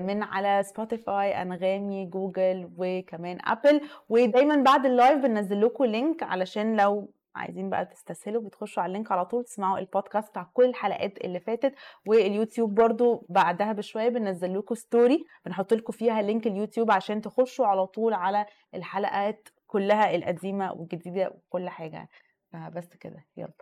من 0.00 0.22
على 0.22 0.62
سبوتيفاي 0.62 1.42
أنغامي 1.42 2.06
جوجل 2.06 2.70
وكمان 2.78 3.38
أبل. 3.44 3.80
ودايما 4.08 4.56
بعد 4.62 4.86
ال 4.86 4.92
live 4.92 5.18
بننزل 5.22 5.60
لكم 5.64 5.84
link 5.84 6.22
علشان 6.22 6.76
لو 6.80 7.10
عايزين 7.34 7.70
بقى 7.70 7.86
تستسهلوا 7.86 8.42
بتخشوا 8.42 8.82
على 8.82 8.90
ال 8.90 8.94
link 8.94 9.12
على 9.12 9.24
طول 9.24 9.44
تسمعوا 9.44 9.78
البودكاست 9.78 10.28
بتاع 10.30 10.50
كل 10.54 10.64
الحلقات 10.64 11.18
اللي 11.24 11.40
فاتت. 11.40 11.74
واليوتيوب 12.06 12.74
برضو 12.74 13.26
بعدها 13.28 13.72
بشوية 13.72 14.08
بننزل 14.08 14.58
لكم 14.58 14.74
story 14.74 15.24
بنحط 15.46 15.74
لكم 15.74 15.92
فيها 15.92 16.22
link 16.22 16.46
اليوتيوب 16.46 16.90
عشان 16.90 17.20
تخشوا 17.20 17.66
على 17.66 17.86
طول 17.86 18.14
على 18.14 18.46
الحلقات 18.74 19.48
كلها 19.66 20.14
القديمة 20.14 20.72
والجديدة 20.72 21.30
وكل 21.30 21.68
حاجة. 21.68 22.08
فبس 22.52 22.96
كده 22.96 23.24
يلا. 23.36 23.52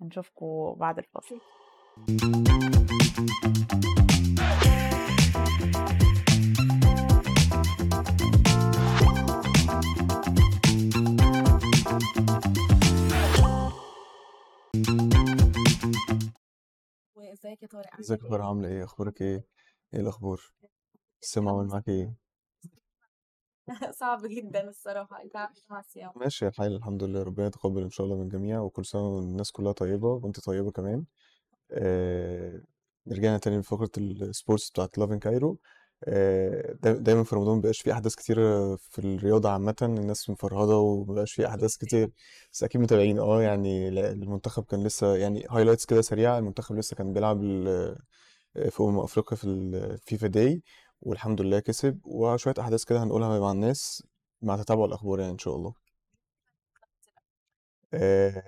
نشوفكم 0.00 0.74
بعد 0.78 0.98
الفاصل. 0.98 1.40
وازيك 17.34 17.62
يا 17.62 17.68
طارق؟ 17.68 18.00
ازيك 18.00 18.22
يا 18.24 18.28
فرح 18.28 18.46
عاملة 18.46 18.68
إيه؟ 18.68 18.84
أخبارك 18.84 19.22
إيه؟ 19.22 19.44
إيه 19.94 20.00
الأخبار؟ 20.00 20.40
الصيام 21.22 21.48
عامل 21.48 21.66
معاك 21.66 21.88
إيه؟ 21.88 22.14
صعب 24.00 24.26
جدا 24.26 24.68
الصراحة 24.68 25.22
انت 25.22 25.36
عامل 25.36 25.54
إيه 25.56 25.62
مع 25.70 25.80
الصيام. 25.80 26.12
ماشي 26.16 26.46
الحال 26.48 26.76
الحمد 26.76 27.02
لله 27.02 27.22
ربنا 27.22 27.46
يتقبل 27.46 27.82
إن 27.82 27.90
شاء 27.90 28.06
الله 28.06 28.16
من 28.16 28.22
الجميع 28.22 28.60
وكل 28.60 28.86
سنة 28.86 29.08
والناس 29.08 29.52
كلها 29.52 29.72
طيبة 29.72 30.08
وانت 30.08 30.40
طيبة 30.40 30.70
كمان. 30.70 31.04
آه 31.70 32.60
رجعنا 33.12 33.38
تاني 33.38 33.58
لفقرة 33.58 33.90
ال 33.98 34.08
sports 34.08 34.70
بتاعت 34.70 34.98
Lovin 34.98 35.18
Cairo 35.18 35.58
دايما 36.82 37.24
في 37.24 37.34
رمضان 37.36 37.56
مبقاش 37.58 37.80
في 37.80 37.92
أحداث 37.92 38.14
كتيرة 38.14 38.76
في 38.76 38.98
الرياضة 38.98 39.50
عامة 39.50 39.74
الناس 39.82 40.30
مفرهدة 40.30 40.76
ومبقاش 40.78 41.32
في 41.32 41.46
أحداث 41.48 41.76
كتير 41.76 42.10
بس 42.52 42.62
أكيد 42.64 42.80
متابعين. 42.80 43.18
آه 43.18 43.42
يعني 43.42 43.88
المنتخب 43.88 44.64
كان 44.64 44.84
لسه 44.84 45.16
يعني 45.16 45.46
highlights 45.50 45.84
كده 45.86 46.00
سريعة 46.02 46.38
المنتخب 46.38 46.76
لسه 46.76 46.96
كان 46.96 47.12
بيلعب 47.12 47.42
ال- 47.42 47.96
في 48.70 48.80
أمم 48.82 48.98
أفريقيا 49.00 49.36
في 49.38 49.44
ال 49.44 49.60
FIFA 49.60 50.26
day 50.26 50.62
والحمد 51.02 51.40
لله 51.40 51.60
كسب 51.60 52.00
وشوية 52.06 52.54
أحداث 52.60 52.84
كده 52.84 53.02
هنقولها 53.02 53.40
مع 53.40 53.52
الناس 53.52 54.02
مع 54.42 54.56
تتابع 54.56 54.84
الأخبار 54.84 55.20
يعني 55.20 55.32
إن 55.32 55.38
شاء 55.38 55.56
الله. 55.56 55.74
آه، 57.94 58.42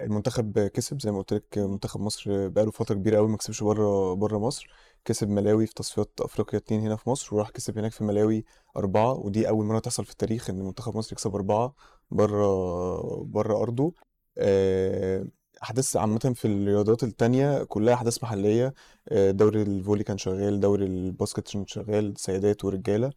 المنتخب 0.00 0.58
كسب 0.58 1.00
زي 1.00 1.10
ما 1.10 1.18
قلت 1.18 1.32
لك 1.32 1.58
منتخب 1.58 2.00
مصر 2.00 2.48
بقاله 2.48 2.70
فترة 2.70 2.94
كبيرة 2.94 3.16
قوي 3.16 3.28
ما 3.28 3.36
كسبش 3.36 3.62
بره 3.62 4.14
بره 4.14 4.38
مصر. 4.38 4.68
كسب 5.04 5.28
ملاوي 5.28 5.66
في 5.66 5.74
تصفيات 5.74 6.10
أفريقيا 6.20 6.58
اتنين 6.58 6.80
هنا 6.80 6.96
في 6.96 7.10
مصر 7.10 7.36
وراح 7.36 7.50
كسب 7.50 7.78
هناك 7.78 7.92
في 7.92 8.04
ملاوي 8.04 8.44
أربعة. 8.76 9.12
ودي 9.12 9.48
أول 9.48 9.66
مرة 9.66 9.78
تحصل 9.78 10.04
في 10.04 10.10
التاريخ 10.12 10.50
إن 10.50 10.58
منتخب 10.62 10.96
مصر 10.96 11.12
يكسب 11.12 11.34
أربعة 11.34 11.74
بره 12.10 13.22
بره 13.24 13.62
أرضه. 13.62 13.94
آه، 14.38 15.26
أحداث 15.62 15.96
عامة 15.96 16.32
في 16.34 16.44
الرياضات 16.44 17.02
التانية 17.04 17.64
كلها 17.64 17.94
أحداث 17.94 18.22
محلية. 18.22 18.74
آه، 19.08 19.30
دوري 19.30 19.62
الفولي 19.62 20.04
كان 20.04 20.18
شغال 20.18 20.60
دوري 20.60 20.84
الباسكت 20.86 21.52
كان 21.52 21.66
شغال 21.66 22.14
سيدات 22.16 22.64
ورجالة. 22.64 23.06
آه، 23.06 23.12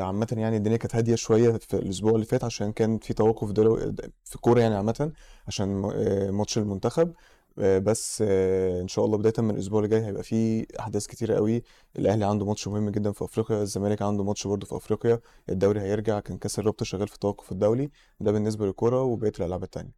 عامة 0.00 0.26
يعني 0.32 0.56
الدنيا 0.56 0.76
كانت 0.76 0.96
هادية 0.96 1.14
شوية 1.14 1.50
في 1.58 1.74
الأسبوع 1.76 2.12
اللي 2.14 2.24
فات 2.26 2.44
عشان 2.44 2.72
كان 2.72 2.98
في 2.98 3.14
توقف 3.14 3.50
دولي 3.52 3.92
في 4.24 4.34
الكورة 4.36 4.60
يعني 4.60 4.74
عامة 4.74 5.12
عشان 5.48 5.84
آه، 5.94 6.30
ماتش 6.30 6.58
المنتخب. 6.58 7.12
آه، 7.58 7.78
بس 7.78 8.22
آه، 8.26 8.80
إن 8.80 8.88
شاء 8.88 9.04
الله 9.04 9.18
بداية 9.18 9.34
من 9.38 9.50
الأسبوع 9.50 9.78
اللي 9.78 9.88
جاي 9.90 10.06
هيبقى 10.06 10.22
في 10.22 10.66
أحداث 10.80 11.06
كتيرة 11.06 11.34
قوي. 11.34 11.62
الأهلي 11.98 12.24
عنده 12.24 12.46
ماتش 12.46 12.68
مهم 12.68 12.90
جدا 12.90 13.12
في 13.12 13.24
أفريقيا 13.24 13.62
الزمالك 13.62 14.02
عنده 14.02 14.24
ماتش 14.24 14.46
برضه 14.46 14.66
في 14.66 14.76
أفريقيا. 14.76 15.20
الدوري 15.48 15.80
هيرجع 15.80 16.20
كان 16.20 16.38
كأس 16.38 16.58
الرابطة 16.58 16.84
شغال 16.84 17.08
في 17.08 17.14
التوقف 17.14 17.52
الدولي. 17.52 17.90
ده 18.20 18.32
بالنسبة 18.32 18.66
للكورة 18.66 19.02
وبقية 19.02 19.32
الألعاب 19.40 19.62
التانية. 19.62 19.92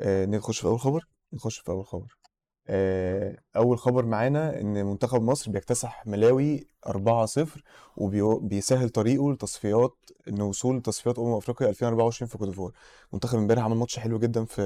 آه، 0.00 0.26
نخش 0.26 0.60
في 0.60 0.66
أول 0.66 0.80
خبر؟ 0.80 1.08
نخش 1.32 1.58
في 1.58 1.68
أول 1.68 1.86
خبر. 1.86 2.16
آه، 2.68 3.36
أول 3.56 3.78
خبر 3.78 4.06
معانا 4.06 4.60
إن 4.60 4.86
منتخب 4.86 5.22
مصر 5.22 5.50
بيكتسح 5.50 6.06
ملاوي 6.06 6.66
4-0 6.86 7.46
وبيسهل 7.96 8.88
طريقه 8.90 9.32
لتصفيات 9.32 9.94
إنه 10.28 10.44
وصول 10.44 10.76
لتصفيات 10.76 11.18
أمم 11.18 11.34
أفريقيا 11.34 11.68
2024 11.68 12.28
في 12.28 12.38
كوت 12.38 12.48
ديفوار. 12.48 12.72
المنتخب 13.10 13.38
امبارح 13.38 13.62
عمل 13.64 13.76
ماتش 13.76 13.98
حلو 13.98 14.18
جدا 14.18 14.44
في, 14.44 14.62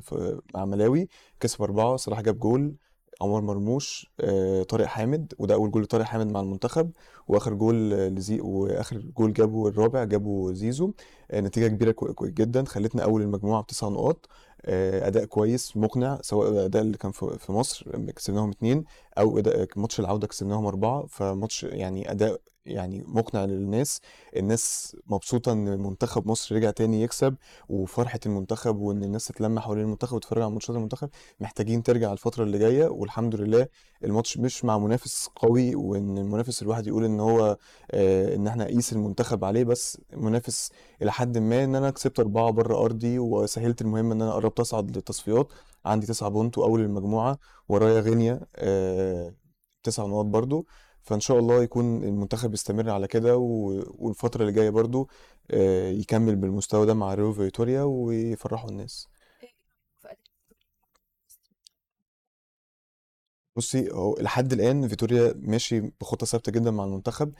في 0.00 0.40
مع 0.54 0.64
ملاوي 0.64 1.08
كسب 1.40 1.62
أربعة 1.62 1.96
صلاح 1.96 2.20
جاب 2.20 2.38
جول 2.38 2.74
عمر 3.22 3.40
مرموش 3.40 4.10
آه، 4.20 4.62
طارق 4.62 4.86
حامد 4.86 5.34
وده 5.38 5.54
أول 5.54 5.70
جول 5.70 5.82
لطارق 5.82 6.04
حامد 6.04 6.32
مع 6.32 6.40
المنتخب 6.40 6.90
وآخر 7.28 7.54
جول 7.54 7.90
لزي 7.90 8.40
وآخر 8.40 8.96
جول 8.98 9.32
جابه 9.32 9.68
الرابع 9.68 10.04
جابه 10.04 10.52
زيزو 10.52 10.92
آه، 11.30 11.40
كو- 11.92 12.14
كو- 12.14 12.26
جدا 12.26 12.64
خلتنا 12.64 13.02
أول 13.04 13.22
المجموعة 13.22 13.62
بتسع 13.62 13.88
نقاط 13.88 14.28
أداء 14.64 15.24
كويس 15.24 15.76
مقنع 15.76 16.18
سواء 16.22 16.50
الاداء 16.50 16.82
اللي 16.82 16.98
كان 16.98 17.10
في 17.12 17.38
في 17.38 17.52
مصر 17.52 17.86
كسبناهم 18.16 18.50
اتنين 18.50 18.84
أو 19.18 19.42
ماتش 19.76 20.00
العودة 20.00 20.26
كسبناهم 20.26 20.66
أربعة 20.66 21.06
فماتش 21.06 21.62
يعني 21.64 22.10
أداء 22.10 22.40
يعني 22.66 23.04
مقنع 23.06 23.44
للناس. 23.44 24.00
الناس 24.36 24.96
مبسوطة 25.06 25.52
إن 25.52 25.78
منتخب 25.80 26.28
مصر 26.28 26.54
رجع 26.56 26.70
تاني 26.70 27.02
يكسب 27.02 27.34
وفرحة 27.68 28.20
المنتخب 28.26 28.76
وإن 28.76 29.04
الناس 29.04 29.26
تتلم 29.26 29.58
حوالين 29.58 29.84
المنتخب 29.84 30.16
وتتفرج 30.16 30.42
على 30.42 30.50
ماتشات 30.52 30.76
المنتخب. 30.76 31.08
محتاجين 31.40 31.82
ترجع 31.82 32.12
الفترة 32.12 32.44
اللي 32.44 32.58
جاية 32.58 32.86
والحمد 32.88 33.34
لله 33.36 33.66
الماتش 34.04 34.38
مش 34.38 34.64
مع 34.64 34.78
منافس 34.78 35.28
قوي 35.36 35.74
وإن 35.74 36.18
المنافس 36.18 36.62
الواحد 36.62 36.86
يقول 36.86 37.04
إن 37.04 37.20
هو 37.20 37.56
آه، 37.90 38.34
إن 38.36 38.46
إحنا 38.46 38.64
نقيس 38.64 38.92
المنتخب 38.92 39.44
عليه 39.44 39.64
بس 39.64 39.98
منافس 40.16 40.70
إلى 41.02 41.12
حد 41.12 41.38
ما 41.38 41.64
إن 41.64 41.74
أنا 41.74 41.90
كسبت 41.90 42.20
أربعة 42.20 42.50
بره 42.50 42.76
أرضي 42.84 43.18
وسهلت 43.18 43.82
المهمه 43.82 44.14
إن 44.14 44.22
أنا 44.22 44.32
قربت 44.32 44.60
أصعد 44.60 44.96
للتصفيات. 44.96 45.48
عندي 45.84 46.06
تسعة 46.06 46.28
بونت 46.28 46.58
واول 46.58 46.80
المجموعة 46.80 47.38
ورايا 47.68 48.00
غينيا 48.00 48.40
آه، 48.56 49.34
تسع 49.82 50.06
نقاط 50.06 50.24
برضو. 50.26 50.66
فإن 51.02 51.20
شاء 51.20 51.38
الله 51.38 51.62
يكون 51.62 52.04
المنتخب 52.04 52.54
يستمر 52.54 52.90
على 52.90 53.06
كده 53.08 53.36
والفترة 53.38 54.40
اللي 54.42 54.52
جاية 54.52 54.70
برضو 54.70 55.08
آه، 55.50 55.90
يكمل 55.90 56.36
بالمستوى 56.36 56.86
ده 56.86 56.94
مع 56.94 57.14
ريو 57.14 57.32
فيتوريا 57.32 57.82
ويفرحوا 57.82 58.70
الناس. 58.70 59.08
بصي 63.60 63.88
هو 63.92 64.16
لحد 64.20 64.52
الآن 64.52 64.88
فيتوريا 64.88 65.34
ماشي 65.42 65.80
بخطة 66.00 66.26
ثابتة 66.26 66.52
جدا 66.52 66.70
مع 66.70 66.84
المنتخب 66.84 67.32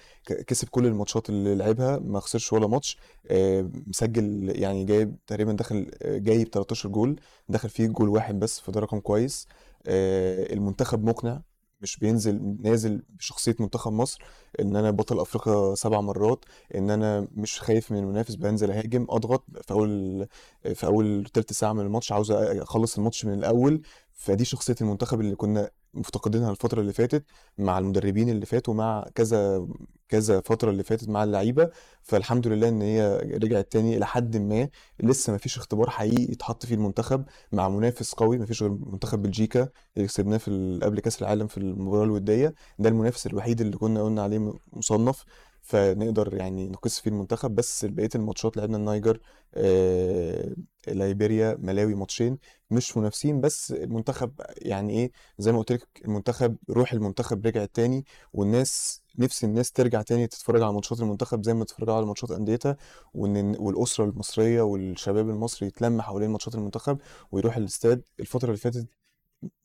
كسب 0.46 0.68
كل 0.68 0.86
الماتشات 0.86 1.28
اللي 1.30 1.54
لعبها 1.54 1.98
ما 1.98 2.20
خسرش 2.20 2.52
ولا 2.52 2.66
ماتش 2.66 2.98
آه، 3.30 3.70
مسجل 3.86 4.52
يعني 4.56 4.84
جايب 4.84 5.16
تقريبا 5.26 5.52
داخل 5.52 5.90
آه، 6.02 6.18
جايب 6.18 6.48
13 6.48 6.88
جول 6.88 7.20
دخل 7.48 7.68
فيه 7.68 7.86
جول 7.86 8.08
واحد 8.08 8.38
بس 8.38 8.60
فده 8.60 8.80
رقم 8.80 9.00
كويس. 9.00 9.46
آه، 9.86 10.52
المنتخب 10.52 11.04
مقنع 11.04 11.42
مش 11.80 11.96
بينزل 11.98 12.56
نازل 12.60 13.02
بشخصية 13.08 13.56
منتخب 13.60 13.92
مصر 13.92 14.22
إن 14.60 14.76
أنا 14.76 14.90
بطل 14.90 15.20
أفريقيا 15.20 15.74
سبع 15.74 16.00
مرات 16.00 16.44
إن 16.74 16.90
أنا 16.90 17.28
مش 17.34 17.60
خايف 17.60 17.92
من 17.92 17.98
المنافس 17.98 18.34
بنزل 18.34 18.70
أهاجم 18.70 19.06
أضغط 19.10 19.44
في 19.62 19.70
أول 19.72 20.26
في 20.74 20.86
أول 20.86 21.24
تلت 21.34 21.52
ساعة 21.52 21.72
من 21.72 21.80
الماتش 21.80 22.12
عاوز 22.12 22.30
أخلص 22.30 22.98
الماتش 22.98 23.24
من 23.24 23.34
الأول. 23.34 23.82
فدي 24.12 24.44
شخصية 24.44 24.74
المنتخب 24.80 25.20
اللي 25.20 25.36
كنا 25.36 25.70
مفتقدينها 25.94 26.50
الفترة 26.50 26.80
اللي 26.80 26.92
فاتت 26.92 27.24
مع 27.58 27.78
المدربين 27.78 28.28
اللي 28.28 28.46
فاتوا 28.46 28.74
مع 28.74 29.04
كذا 29.14 29.66
كذا 30.08 30.40
فترة 30.40 30.70
اللي 30.70 30.82
فاتت 30.82 31.08
مع 31.08 31.24
اللعيبة. 31.24 31.70
فالحمد 32.02 32.46
لله 32.46 32.68
إن 32.68 32.82
هي 32.82 33.16
رجعت 33.42 33.72
تاني 33.72 33.96
إلى 33.96 34.06
حد 34.06 34.36
ما. 34.36 34.68
لسه 35.00 35.32
ما 35.32 35.38
فيش 35.38 35.56
اختبار 35.58 35.90
حقيقي 35.90 36.22
يتحط 36.32 36.66
فيه 36.66 36.74
المنتخب 36.74 37.24
مع 37.52 37.68
منافس 37.68 38.14
قوي. 38.14 38.38
ما 38.38 38.46
فيش 38.46 38.62
غير 38.62 38.72
منتخب 38.72 39.22
بلجيكا 39.22 39.68
اللي 39.96 40.08
كسبناه 40.08 40.36
في 40.38 40.80
قبل 40.82 41.00
كأس 41.00 41.22
العالم 41.22 41.46
في 41.46 41.58
المباراة 41.58 42.04
الودية. 42.04 42.54
ده 42.78 42.88
المنافس 42.88 43.26
الوحيد 43.26 43.60
اللي 43.60 43.76
كنا 43.76 44.02
قلنا 44.02 44.22
عليه 44.22 44.52
مصنف. 44.72 45.24
فنقدر 45.70 46.34
يعني 46.34 46.68
نقيس 46.68 47.00
فيه 47.00 47.10
المنتخب. 47.10 47.54
بس 47.54 47.84
بقية 47.84 48.08
الماتشات 48.14 48.56
لعبنا 48.56 48.76
النيجر 48.76 49.20
آه، 49.54 50.54
ليبيريا 50.88 51.56
ملاوي 51.60 51.94
ماتشين 51.94 52.38
مش 52.70 52.96
منافسين. 52.96 53.40
بس 53.40 53.72
المنتخب 53.72 54.32
يعني 54.56 54.92
إيه 54.92 55.10
زي 55.38 55.52
ما 55.52 55.58
قلت 55.58 55.72
لك 55.72 55.88
المنتخب 56.04 56.56
روح 56.70 56.92
المنتخب 56.92 57.46
رجعت 57.46 57.70
تاني 57.74 58.04
والناس 58.32 59.02
نفس 59.18 59.44
الناس 59.44 59.72
ترجع 59.72 60.02
تاني 60.02 60.26
تتفرج 60.26 60.62
على 60.62 60.72
ماتشات 60.72 61.00
المنتخب 61.00 61.44
زي 61.44 61.54
ما 61.54 61.64
تتفرج 61.64 61.90
على 61.90 62.06
ماتشات 62.06 62.30
انديتها 62.30 62.76
وإن 63.14 63.56
والأسرة 63.58 64.04
المصرية 64.04 64.62
والشباب 64.62 65.30
المصري 65.30 65.68
يتلم 65.68 66.02
حوالين 66.02 66.30
ماتشات 66.30 66.54
المنتخب 66.54 66.98
ويروح 67.32 67.56
الاستاد. 67.56 68.02
الفترة 68.20 68.46
اللي 68.48 68.56
فاتت 68.58 68.86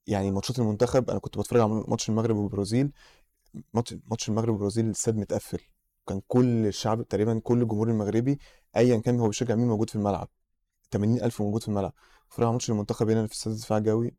يعني 0.08 0.32
ماتشات 0.32 0.60
المنتخب 0.60 1.10
أنا 1.10 1.20
كنت 1.20 1.38
بتفرج 1.38 1.62
على 1.62 1.84
ماتش 1.88 2.10
المغرب 2.10 2.36
والبرازيل 2.38 2.92
ماتش 4.10 4.30
المغرب 4.30 4.50
والبرازيل 4.50 4.86
الاستاد 4.86 5.16
متقفل. 5.18 5.75
كان 6.08 6.22
كل 6.28 6.66
الشعب 6.68 7.08
تقريبا 7.08 7.40
كل 7.44 7.62
الجمهور 7.62 7.90
المغربي 7.90 8.40
ايا 8.78 8.98
كان 8.98 9.20
هو 9.20 9.28
بيشجع 9.28 9.56
مين 9.56 9.68
موجود 9.68 9.90
في 9.90 9.96
الملعب. 9.96 10.30
80000 10.92 11.42
موجود 11.42 11.62
في 11.62 11.68
الملعب. 11.68 11.94
على 12.40 12.52
ماتش 12.52 12.70
المنتخب 12.70 13.10
هنا 13.10 13.28
في 13.28 13.34
استاد 13.34 13.54
الدفاع 13.54 13.78
الجوي 13.78 14.16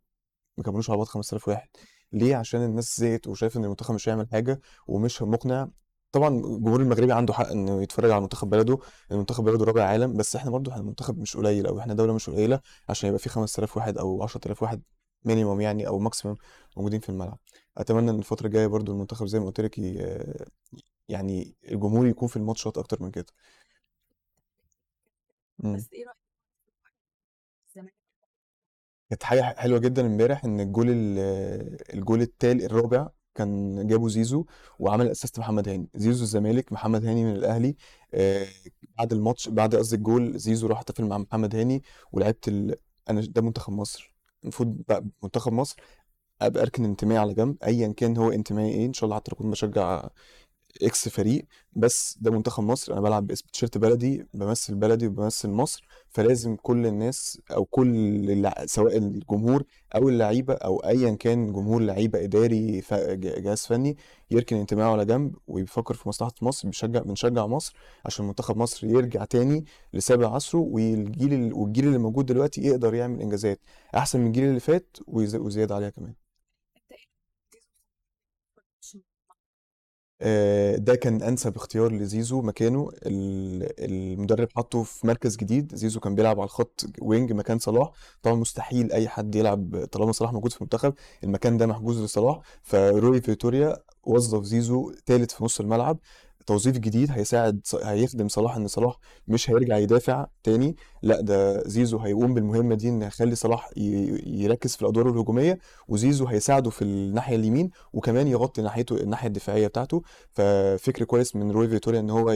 ما 0.59 0.65
كملوش 0.65 0.91
على 0.91 0.97
بعض 0.97 1.07
5000 1.07 1.49
واحد. 1.49 1.69
ليه؟ 2.13 2.37
عشان 2.37 2.65
الناس 2.65 3.01
زهقت 3.01 3.27
وشايف 3.27 3.57
إن 3.57 3.65
المنتخب 3.65 3.95
مش 3.95 4.09
هيعمل 4.09 4.29
حاجة 4.33 4.61
ومش 4.87 5.23
مقنع. 5.23 5.69
طبعا 6.13 6.29
الجمهور 6.29 6.81
المغربي 6.81 7.13
عنده 7.13 7.33
حق 7.33 7.47
إنه 7.49 7.83
يتفرج 7.83 8.11
على 8.11 8.21
منتخب 8.21 8.51
بلده. 8.51 8.79
المنتخب 9.11 9.45
بلده 9.45 9.65
رابع 9.65 9.83
عالم. 9.85 10.17
بس 10.17 10.37
إحنا 10.37 10.51
برضو 10.51 10.71
إحنا 10.71 10.83
منتخب 10.83 11.19
مش 11.19 11.37
قليل 11.37 11.67
أو 11.67 11.79
إحنا 11.79 11.95
دولة 11.95 12.13
مش 12.13 12.31
قليلة 12.31 12.61
عشان 12.89 13.09
يبقى 13.09 13.19
في 13.19 13.29
5000 13.29 13.77
واحد 13.77 13.99
أو 13.99 14.23
10000 14.23 14.63
واحد 14.63 14.83
minimum 15.25 15.61
يعني 15.61 15.87
أو 15.87 15.99
maximum 15.99 16.37
موجودين 16.77 17.01
في 17.01 17.09
الملعب. 17.09 17.39
أتمنى 17.79 18.11
إن 18.11 18.19
الفترة 18.19 18.47
الجاية 18.47 18.67
برضو 18.67 18.93
المنتخب 18.93 19.27
زي 19.27 19.39
ما 19.41 19.47
قلت 19.47 19.61
لك 19.61 19.79
يعني 21.09 21.55
الجمهور 21.69 22.07
يكون 22.07 22.29
في 22.29 22.37
الماتشات 22.37 22.79
أكتر 22.79 23.03
من 23.03 23.11
كده. 23.11 23.27
مم. 25.59 25.77
بس 25.77 25.89
إيه 25.93 26.05
رأيك 26.07 26.17
كانت 29.11 29.23
حاجة 29.23 29.43
حلوة 29.59 29.79
جدا 29.79 30.07
امبارح 30.07 30.45
إن 30.45 30.61
الجول 30.61 30.91
ال- 30.91 31.19
الجول 31.95 32.21
التالي 32.23 32.67
الرابع 32.67 33.09
كان 33.35 33.87
جابه 33.87 34.09
زيزو 34.09 34.45
وعمل 34.79 35.09
assist 35.09 35.39
محمد 35.39 35.69
هاني. 35.69 35.89
زيزو 35.95 36.23
الزمالك 36.23 36.73
محمد 36.73 37.05
هاني 37.07 37.25
من 37.25 37.37
الأهلي 37.37 37.77
آه، 38.15 38.47
بعد 38.99 39.13
الماتش 39.13 39.49
بعد 39.49 39.75
قصدي 39.77 39.97
الجول 39.97 40.39
زيزو 40.39 40.67
راح 40.67 40.79
احتفل 40.79 41.05
مع 41.05 41.19
محمد 41.19 41.57
هاني 41.57 41.83
ولعبت 42.13 42.49
ال... 42.49 42.77
أنا 43.11 43.21
ده 43.21 43.43
منتخب 43.43 43.73
مصر. 43.73 44.15
المفروض 44.43 44.83
بقى 44.89 45.05
منتخب 45.23 45.53
مصر 45.53 45.77
أبقى 46.43 46.63
أركن 46.63 46.85
انتمائي 46.85 47.19
على 47.19 47.35
جنب 47.35 47.57
ايا 47.65 47.93
كان 47.93 48.17
هو 48.17 48.31
انتمائي 48.31 48.71
إيه 48.75 48.87
إن 48.87 48.93
شاء 48.93 49.05
الله 49.05 49.17
حتى 49.17 49.31
كنت 49.35 49.47
بشجع 49.47 50.09
X 50.83 51.09
فريق 51.09 51.47
بس 51.73 52.19
ده 52.21 52.31
منتخب 52.31 52.65
مصر 52.65 52.93
أنا 52.93 53.01
بلعب 53.01 53.27
باسم 53.27 53.47
تيشيرت 53.53 53.79
بلدي 53.79 54.27
بمثل 54.35 54.75
بلدي 54.75 55.07
وبمثل 55.07 55.49
مصر 55.51 55.87
فلازم 56.09 56.57
كل 56.57 56.87
الناس 56.87 57.41
أو 57.51 57.65
كل. 57.65 58.53
سواء 58.67 58.97
الجمهور 58.97 59.65
أو 59.95 60.09
اللعيبة 60.09 60.55
أو 60.55 60.79
ايا 60.79 61.15
كان 61.15 61.53
جمهور 61.53 61.83
لعيبة 61.83 62.25
إداري 62.25 62.83
جهاز 63.15 63.67
فني 63.67 63.97
يركن 64.31 64.57
انتمائه 64.57 64.87
على 64.87 65.05
جنب 65.05 65.37
ويفكر 65.47 65.95
في 65.95 66.09
مصلحة 66.09 66.33
مصر 66.43 66.69
بيشجع 66.69 67.01
بنشجع 67.03 67.47
مصر 67.47 67.77
عشان 68.05 68.27
منتخب 68.27 68.57
مصر 68.57 68.87
يرجع 68.87 69.25
تاني 69.25 69.65
لسابع 69.95 70.35
عصره 70.35 70.59
والجيل 70.61 71.33
ال- 71.35 71.53
والجيل 71.55 71.87
اللي 71.87 71.99
موجود 71.99 72.27
دلوقتي 72.27 72.61
يقدر 72.63 72.95
يعمل 72.95 73.21
إنجازات 73.21 73.61
أحسن 73.97 74.21
من 74.21 74.27
الجيل 74.27 74.45
اللي 74.45 74.61
فات. 74.61 74.97
وزيادة 75.09 75.75
عليها 75.75 75.91
كمان 75.91 76.15
انت 76.77 76.93
إيه 76.93 76.99
زيزو 78.83 79.01
آه، 79.31 79.35
ده 80.77 80.95
كان 80.95 81.23
أنسب 81.23 81.57
اختيار 81.57 81.93
لزيزو 81.93 82.43
مكانه. 82.43 82.91
ال- 83.07 83.73
المدرب 83.85 84.49
حطه 84.57 84.83
في 84.83 85.07
مركز 85.07 85.37
جديد. 85.37 85.75
زيزو 85.75 86.01
كان 86.01 86.15
بيلعب 86.15 86.41
على 86.41 86.45
الخط 86.47 86.87
وينج 87.03 87.33
مكان 87.33 87.59
صلاح. 87.59 87.91
طبعا 88.23 88.37
مستحيل 88.37 88.93
أي 88.93 89.09
حد 89.09 89.35
يلعب 89.35 89.85
طالما 89.93 90.13
صلاح 90.13 90.33
موجود 90.33 90.51
في 90.53 90.57
المنتخب. 90.59 90.95
المكان 91.25 91.57
ده 91.57 91.67
محجوز 91.67 92.03
لصلاح. 92.03 92.41
فروي 92.63 93.21
فيتوريا 93.21 93.77
وظف 94.05 94.43
زيزو 94.45 94.93
ثالث 95.07 95.35
في 95.35 95.45
نص 95.45 95.61
الملعب. 95.61 95.99
توظيف 96.47 96.79
جديد 96.79 97.11
هيساعد 97.11 97.61
هيخدم 97.83 98.29
صلاح 98.29 98.57
إن 98.57 98.67
صلاح 98.67 98.99
مش 99.29 99.51
هيرجع 99.51 99.77
يدافع 99.79 100.27
تاني 100.43 100.77
لأ 101.03 101.21
ده 101.21 101.69
زيزو 101.69 101.99
هيقوم 101.99 102.35
بالمهمة 102.35 102.75
دي 102.75 102.89
إن 102.89 103.03
يخلي 103.03 103.35
صلاح 103.35 103.71
يركز 104.27 104.77
في 104.77 104.83
الأدوار 104.83 105.09
الهجومية 105.11 105.59
وزيزو 105.89 106.27
هيساعده 106.27 106.71
في 106.71 106.83
الناحية 106.83 107.37
اليمين 107.37 107.71
وكمان 107.93 108.29
يغطي 108.29 108.63
ناحيته 108.63 108.97
الناحية 108.97 109.29
الدفاعية 109.29 109.67
بتاعته. 109.67 110.03
ففكر 110.31 111.05
كويس 111.05 111.37
من 111.37 111.51
روي 111.51 111.69
فيتوريا 111.69 112.01
إن 112.01 112.11
هو 112.11 112.31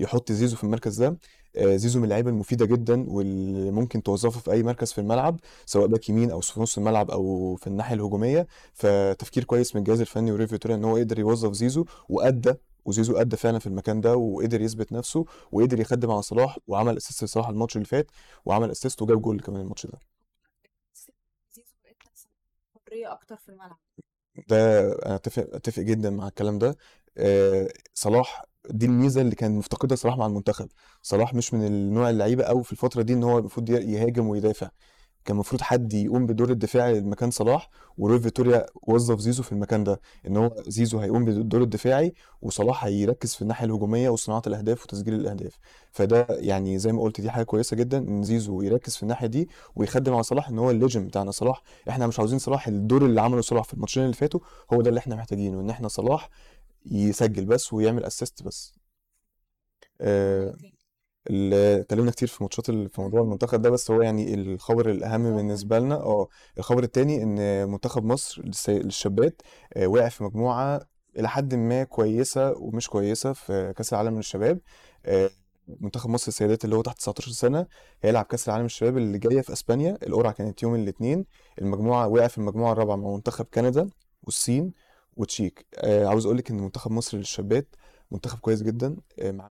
يحط 0.00 0.32
زيزو 0.32 0.56
في 0.56 0.64
المركز 0.64 1.02
ده. 1.02 1.18
آه، 1.56 1.76
زيزو 1.76 1.98
من 1.98 2.04
اللعيبة 2.04 2.30
المفيدة 2.30 2.66
جدا 2.66 3.04
واللي 3.10 3.70
ممكن 3.70 4.02
توظفه 4.02 4.40
في 4.40 4.52
أي 4.52 4.62
مركز 4.62 4.92
في 4.92 5.00
الملعب 5.00 5.40
سواء 5.66 5.86
باك 5.86 6.08
يمين 6.08 6.30
أو 6.30 6.40
في 6.40 6.60
نص 6.60 6.78
الملعب 6.78 7.10
أو 7.10 7.56
في 7.56 7.66
الناحية 7.66 7.94
الهجومية. 7.94 8.46
فتفكير 8.74 9.44
كويس 9.44 9.74
من 9.76 9.82
الجهاز 9.82 10.00
الفني 10.00 10.32
وروي 10.32 10.46
فيتوريا 10.46 10.76
إن 10.76 10.84
هو 10.84 10.96
يقدر 10.96 11.18
يوظف 11.18 11.52
زيزو 11.52 11.84
وأدى 12.08 12.54
وزيزو 12.84 13.16
أدى 13.16 13.36
فعلا 13.36 13.58
في 13.58 13.66
المكان 13.66 14.00
ده 14.00 14.16
وقدر 14.16 14.60
يثبت 14.60 14.92
نفسه 14.92 15.24
وقدر 15.52 15.80
يخدم 15.80 16.10
على 16.10 16.22
صلاح 16.22 16.58
وعمل 16.66 16.96
assist 16.96 17.24
لصلاح 17.24 17.48
الماتش 17.48 17.76
اللي 17.76 17.86
فات 17.86 18.10
وعمل 18.44 18.70
assist 18.70 19.02
وجاب 19.02 19.22
جول 19.22 19.40
كمان 19.40 19.60
الماتش 19.60 19.86
ده. 19.86 19.98
زيزو 21.52 21.66
بقت 21.84 21.96
حريه 22.88 23.12
أكتر 23.12 23.36
في 23.36 23.48
الملعب. 23.48 23.78
ده 24.48 24.92
أنا 25.06 25.14
أتفق 25.14 25.48
أتفق 25.52 25.82
جدا 25.82 26.10
مع 26.10 26.28
الكلام 26.28 26.58
ده. 26.58 26.76
آه، 27.18 27.68
صلاح 27.94 28.44
دي 28.70 28.86
الميزة 28.86 29.20
اللي 29.20 29.34
كان 29.34 29.52
مفتقدها 29.58 29.96
صلاح 29.96 30.16
مع 30.16 30.26
المنتخب. 30.26 30.68
صلاح 31.02 31.34
مش 31.34 31.54
من 31.54 31.66
النوع 31.66 32.10
اللعيبة 32.10 32.44
قوي 32.44 32.64
في 32.64 32.72
الفترة 32.72 33.02
دي 33.02 33.12
إن 33.12 33.22
هو 33.22 33.38
المفروض 33.38 33.70
يهاجم 33.70 34.26
ويدافع. 34.28 34.70
كان 35.24 35.34
المفروض 35.34 35.60
حد 35.62 35.92
يقوم 35.94 36.26
بدور 36.26 36.50
الدفاعي 36.50 37.00
مكان 37.00 37.30
صلاح 37.30 37.70
وروي 37.98 38.20
فيتوريا 38.20 38.66
وظف 38.82 39.18
زيزو 39.20 39.42
في 39.42 39.52
المكان 39.52 39.84
ده 39.84 40.00
إن 40.26 40.36
هو 40.36 40.54
زيزو 40.66 40.98
هيقوم 40.98 41.24
بالدور 41.24 41.62
الدفاعي 41.62 42.14
وصلاح 42.42 42.84
هيركز 42.84 43.34
في 43.34 43.42
الناحية 43.42 43.66
الهجومية 43.66 44.08
وصناعة 44.10 44.42
الأهداف 44.46 44.82
وتسجيل 44.84 45.14
الأهداف. 45.14 45.58
فده 45.92 46.26
يعني 46.30 46.78
زي 46.78 46.92
ما 46.92 47.02
قلت 47.02 47.20
دي 47.20 47.30
حاجة 47.30 47.42
كويسة 47.44 47.76
جدا 47.76 47.98
إن 47.98 48.22
زيزو 48.22 48.62
يركز 48.62 48.96
في 48.96 49.02
الناحية 49.02 49.26
دي 49.26 49.48
ويخدم 49.76 50.14
على 50.14 50.22
صلاح 50.22 50.48
إن 50.48 50.58
هو 50.58 50.70
ال 50.70 50.75
legend 50.75 51.06
بتاعنا 51.06 51.30
صلاح. 51.30 51.62
إحنا 51.88 52.06
مش 52.06 52.18
عاوزين 52.18 52.38
صلاح 52.38 52.68
الدور 52.68 53.04
اللي 53.06 53.20
عمله 53.20 53.40
صلاح 53.40 53.64
في 53.64 53.74
الماتشين 53.74 54.02
اللي 54.02 54.14
فاتوا 54.14 54.40
هو 54.72 54.82
ده 54.82 54.88
اللي 54.88 54.98
إحنا 54.98 55.16
محتاجينه 55.16 55.60
إن 55.60 55.70
إحنا 55.70 55.88
صلاح 55.88 56.30
يسجل 56.86 57.44
بس 57.46 57.72
ويعمل 57.72 58.04
اسيست 58.04 58.42
بس. 58.42 58.74
آه، 60.00 60.54
اللي 61.30 61.80
اتكلمنا 61.80 62.10
كتير 62.10 62.28
في 62.28 62.42
ماتشات 62.44 62.66
في 62.70 63.00
موضوع 63.00 63.20
المنتخب 63.20 63.62
ده 63.62 63.70
بس 63.70 63.90
هو 63.90 64.02
يعني 64.02 64.34
الخبر 64.34 64.90
الأهم 64.90 65.36
بالنسبة 65.36 65.78
لنا. 65.78 65.94
آه 65.94 66.28
الخبر 66.58 66.82
التاني 66.82 67.22
إن 67.22 67.68
منتخب 67.70 68.04
مصر 68.04 68.42
للس- 68.42 68.68
للشابات 68.68 69.42
آه، 69.74 69.86
وقع 69.86 70.08
في 70.08 70.24
مجموعة 70.24 70.80
إلى 71.18 71.28
حد 71.28 71.54
ما 71.54 71.84
كويسة 71.84 72.52
ومش 72.58 72.88
كويسة 72.88 73.32
في 73.32 73.72
كأس 73.76 73.92
العالم 73.92 74.16
للشباب. 74.16 74.60
آه، 75.06 75.30
منتخب 75.80 76.10
مصر 76.10 76.28
السيدات 76.28 76.64
اللي 76.64 76.76
هو 76.76 76.82
تحت 76.82 76.98
19 76.98 77.30
سنة 77.32 77.66
هيلعب 78.02 78.24
كأس 78.24 78.48
العالم 78.48 78.62
للشباب 78.64 78.96
اللي 78.98 79.18
جاية 79.18 79.40
في 79.40 79.52
أسبانيا. 79.52 79.98
القرعة 80.06 80.32
كانت 80.32 80.62
يوم 80.62 80.74
الاثنين 80.74 81.24
المجموعة 81.62 82.08
وقع 82.08 82.26
في 82.26 82.38
المجموعة 82.38 82.72
الرابعة 82.72 82.96
مع 82.96 83.10
منتخب 83.14 83.44
كندا 83.54 83.90
والصين 84.22 84.72
وتشيك. 85.16 85.66
آه، 85.74 86.06
عاوز 86.06 86.26
أقول 86.26 86.38
لك 86.38 86.50
إن 86.50 86.56
منتخب 86.60 86.90
مصر 86.90 87.16
للشابات 87.18 87.76
منتخب 88.10 88.38
كويس 88.38 88.62
جدا. 88.62 88.96
مع 89.22 89.48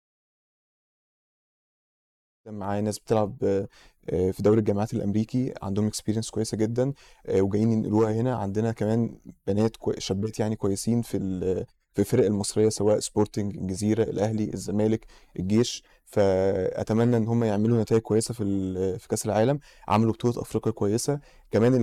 معايا 2.52 2.82
ناس 2.82 3.00
بتلعب 3.00 3.38
آه، 3.44 4.32
في 4.32 4.44
دوري 4.44 4.60
الجامعات 4.60 4.94
الأمريكي 4.94 5.54
عندهم 5.62 5.88
experience 5.88 6.30
كويسة 6.30 6.58
جدا 6.58 6.94
آه، 7.26 7.42
وجايين 7.42 7.72
ينقلوها 7.72 8.12
هنا 8.14 8.36
عندنا 8.36 8.72
كمان 8.72 9.20
بنات. 9.48 9.78
شابات 9.98 10.40
يعني 10.40 10.56
كويسين 10.56 11.02
في. 11.02 11.66
في 11.98 12.02
الفرق 12.04 12.26
المصرية 12.26 12.70
سواء 12.70 13.00
سبورتنج 13.00 13.58
الجزيرة 13.58 14.04
الأهلي 14.04 14.54
الزمالك 14.54 15.06
الجيش. 15.40 15.84
فأتمنى 16.06 17.18
إن 17.18 17.28
هم 17.28 17.44
يعملوا 17.44 17.82
نتائج 17.82 18.02
كويسة 18.02 18.34
في. 18.34 18.44
في 19.00 19.08
كأس 19.08 19.26
العالم 19.26 19.60
عملوا 19.88 20.14
بطولة 20.14 20.42
أفريقيا 20.42 20.72
كويسة. 20.72 21.20
كمان 21.52 21.74
ال- 21.76 21.82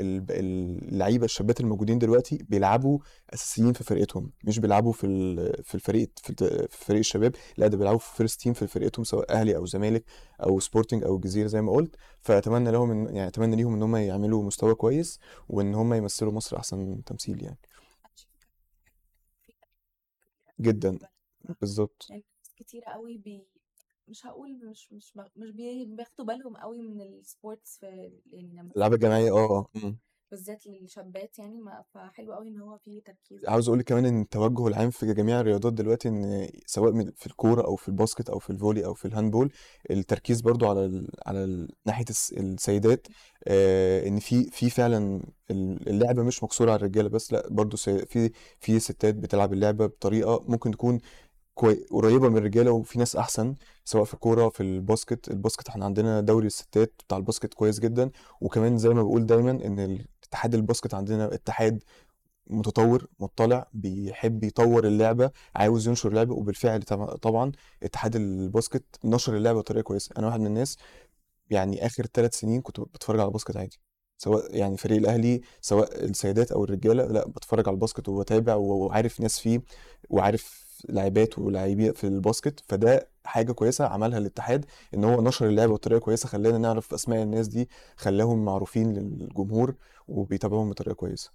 ال- 0.00 0.88
اللعيبة 0.92 1.24
الشابات 1.24 1.60
الموجودين 1.60 1.98
دلوقتي 1.98 2.44
بيلعبوا 2.48 2.98
أساسيين 3.34 3.72
في 3.72 3.84
فرقتهم. 3.84 4.30
مش 4.44 4.58
بيلعبوا 4.58 4.92
في 4.92 5.06
في 5.62 5.74
الفريق 5.74 6.10
في 6.22 6.66
فريق 6.70 6.98
الشباب 6.98 7.34
لا 7.56 7.66
ده 7.66 7.76
بيلعبوا 7.76 7.98
في 7.98 8.16
first 8.16 8.40
team 8.40 8.52
في 8.52 8.66
فرقتهم 8.66 9.04
سواء 9.04 9.32
أهلي 9.32 9.56
أو 9.56 9.66
زمالك 9.66 10.04
أو 10.42 10.60
سبورتنج 10.60 11.04
أو 11.04 11.16
الجزيرة 11.16 11.46
زي 11.46 11.62
ما 11.62 11.72
قلت. 11.72 11.96
فأتمنى 12.20 12.70
لهم 12.70 13.06
يعني 13.08 13.26
أتمنى 13.28 13.56
ليهم 13.56 13.74
إن 13.74 13.82
هم 13.82 13.96
يعملوا 13.96 14.42
مستوى 14.42 14.74
كويس 14.74 15.20
وإن 15.48 15.74
هم 15.74 15.94
يمثلوا 15.94 16.32
مصر 16.32 16.56
أحسن 16.56 17.04
تمثيل 17.06 17.42
يعني. 17.42 17.58
جدا. 20.60 20.98
بالظبط 21.60 22.06
يعني 22.10 22.24
ناس 22.42 22.54
كتيرة 22.56 22.84
قوي 22.90 23.18
بي 23.18 23.46
مش 24.08 24.26
هقول 24.26 24.66
مش 24.70 24.92
مش 24.92 25.16
مش 25.36 25.50
بي- 25.50 25.84
بياخدوا 25.84 26.24
بالهم 26.26 26.56
قوي 26.56 26.82
من 26.82 27.00
ال 27.02 27.13
sports 27.13 27.78
في 27.78 27.86
يعني 28.32 28.52
لما 28.52 28.70
الالعاب 28.70 28.94
الجماعية 28.94 29.30
آه 29.30 29.50
آه 29.50 29.66
مم. 29.74 29.98
بالذات 30.34 30.66
للشابات 30.66 31.38
يعني 31.38 31.58
ما 31.58 31.82
فحلو 31.94 32.32
قوي 32.32 32.48
إن 32.48 32.60
هو 32.60 32.78
فيه 32.78 33.02
تركيز 33.02 33.46
عاوز 33.46 33.68
أقول 33.68 33.78
لك 33.78 33.84
كمان 33.84 34.06
إن 34.06 34.20
التوجه 34.20 34.66
العام 34.66 34.90
في 34.90 35.14
جميع 35.14 35.40
الرياضات 35.40 35.72
دلوقتي 35.72 36.08
إن 36.08 36.48
سواء 36.66 37.10
في 37.16 37.26
الكورة 37.26 37.62
أو 37.66 37.76
في 37.76 37.88
الباسكت 37.88 38.30
أو 38.30 38.38
في 38.38 38.50
الفولي 38.50 38.84
أو 38.84 38.94
في 38.94 39.04
الهاندبول 39.04 39.52
التركيز 39.90 40.40
برضو 40.40 40.66
على 40.70 41.06
على 41.26 41.68
ناحية 41.86 42.04
الس- 42.10 42.32
السيدات 42.32 43.06
آه 43.44 44.08
إن 44.08 44.18
في 44.18 44.44
في 44.50 44.70
فعلا 44.70 45.20
ال- 45.50 45.88
اللعبة 45.88 46.22
مش 46.22 46.42
مقصوره 46.44 46.70
على 46.70 46.76
الرجالة 46.78 47.08
بس 47.08 47.32
لأ 47.32 47.48
برضو 47.50 47.76
في 47.76 48.30
في 48.60 48.78
ستات 48.80 49.14
بتلعب 49.14 49.52
اللعبة 49.52 49.86
بطريقة 49.86 50.44
ممكن 50.48 50.70
تكون. 50.70 50.98
قريبة 51.90 52.28
من 52.28 52.36
الرجالة 52.36 52.70
وفي 52.72 52.98
ناس 52.98 53.16
أحسن 53.16 53.54
سواء 53.84 54.04
في 54.04 54.14
الكورة 54.14 54.48
في 54.48 54.60
الباسكت 54.62 55.28
الباسكت 55.30 55.68
إحنا 55.68 55.84
عندنا 55.84 56.20
دوري 56.20 56.46
الستات 56.46 56.92
بتاع 57.06 57.18
الباسكت 57.18 57.54
كويس 57.54 57.80
جدا 57.80 58.10
وكمان 58.40 58.78
زي 58.78 58.88
ما 58.88 59.02
بقول 59.02 59.26
دايما 59.26 59.50
إن 59.50 60.04
الاتحاد 60.34 60.54
الباسكت 60.54 60.94
عندنا 60.94 61.34
اتحاد 61.34 61.82
متطور 62.46 63.06
مطلع 63.20 63.68
بيحب 63.72 64.44
يطور 64.44 64.86
اللعبة 64.86 65.30
عاوز 65.54 65.88
ينشر 65.88 66.08
اللعبة 66.08 66.34
وبالفعل 66.34 66.82
طبعا 67.22 67.52
اتحاد 67.82 68.16
الباسكت 68.16 68.84
نشر 69.04 69.36
اللعبة 69.36 69.58
بطريقة 69.58 69.82
كويسة. 69.82 70.14
أنا 70.18 70.26
واحد 70.26 70.40
من 70.40 70.46
الناس 70.46 70.78
يعني 71.50 71.86
آخر 71.86 72.06
ثلاث 72.14 72.34
سنين 72.38 72.60
كنت 72.60 72.80
بتفرج 72.80 73.20
على 73.20 73.30
باسكت 73.30 73.56
عادي. 73.56 73.80
سواء 74.18 74.56
يعني 74.56 74.76
فريق 74.76 74.98
الأهلي 74.98 75.40
سواء 75.60 76.04
السيدات 76.04 76.52
أو 76.52 76.64
الرجالة 76.64 77.04
لا 77.06 77.28
بتفرج 77.28 77.68
على 77.68 77.74
الباسكت 77.74 78.08
وبتابع 78.08 78.54
وعارف 78.54 79.20
ناس 79.20 79.38
فيه 79.38 79.62
وعارف 80.10 80.63
لاعبات 80.88 81.38
ولاعبين 81.38 81.92
في 81.92 82.04
الباسكت 82.06 82.64
فده 82.68 83.08
حاجة 83.24 83.52
كويسة 83.52 83.86
عملها 83.86 84.18
الاتحاد 84.18 84.66
إن 84.94 85.04
هو 85.04 85.22
نشر 85.22 85.46
اللعبة 85.48 85.72
بطريقة 85.74 85.98
كويسة 86.00 86.28
خلانا 86.28 86.58
نعرف 86.58 86.94
أسماء 86.94 87.22
الناس 87.22 87.48
دي 87.48 87.68
خلاهم 87.96 88.44
معروفين 88.44 88.92
للجمهور 88.92 89.74
وبيتابعوهم 90.08 90.70
بطريقة 90.70 90.94
كويسة. 90.94 91.30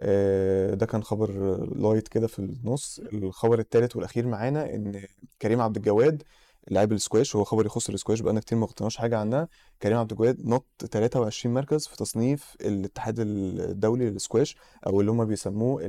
آه، 0.00 0.74
ده 0.74 0.86
كان 0.86 1.02
خبر 1.02 1.30
light 1.76 2.08
كده 2.08 2.26
في 2.26 2.38
النص. 2.38 3.00
الخبر 3.12 3.58
الثالث 3.58 3.96
والأخير 3.96 4.26
معانا 4.26 4.74
إن 4.74 5.02
كريم 5.42 5.60
عبد 5.60 5.76
الجواد 5.76 6.22
لاعب 6.70 6.92
السكواش 6.92 7.36
هو 7.36 7.44
خبر 7.44 7.66
يخص 7.66 7.88
السكواش 7.88 8.20
بقالنا 8.20 8.40
كتير 8.40 8.58
ما 8.58 8.66
قلناش 8.66 8.96
حاجة 8.96 9.18
عنها. 9.18 9.48
كريم 9.82 9.96
عبد 9.98 10.10
الجواد 10.12 10.46
نط 10.46 10.66
23 10.90 11.54
مركز 11.54 11.86
في 11.86 11.96
تصنيف 11.96 12.56
الاتحاد 12.60 13.14
الدولي 13.18 14.10
للسكواش 14.10 14.56
أو 14.86 15.00
اللي 15.00 15.10
هم 15.12 15.24
بيسموه 15.24 15.80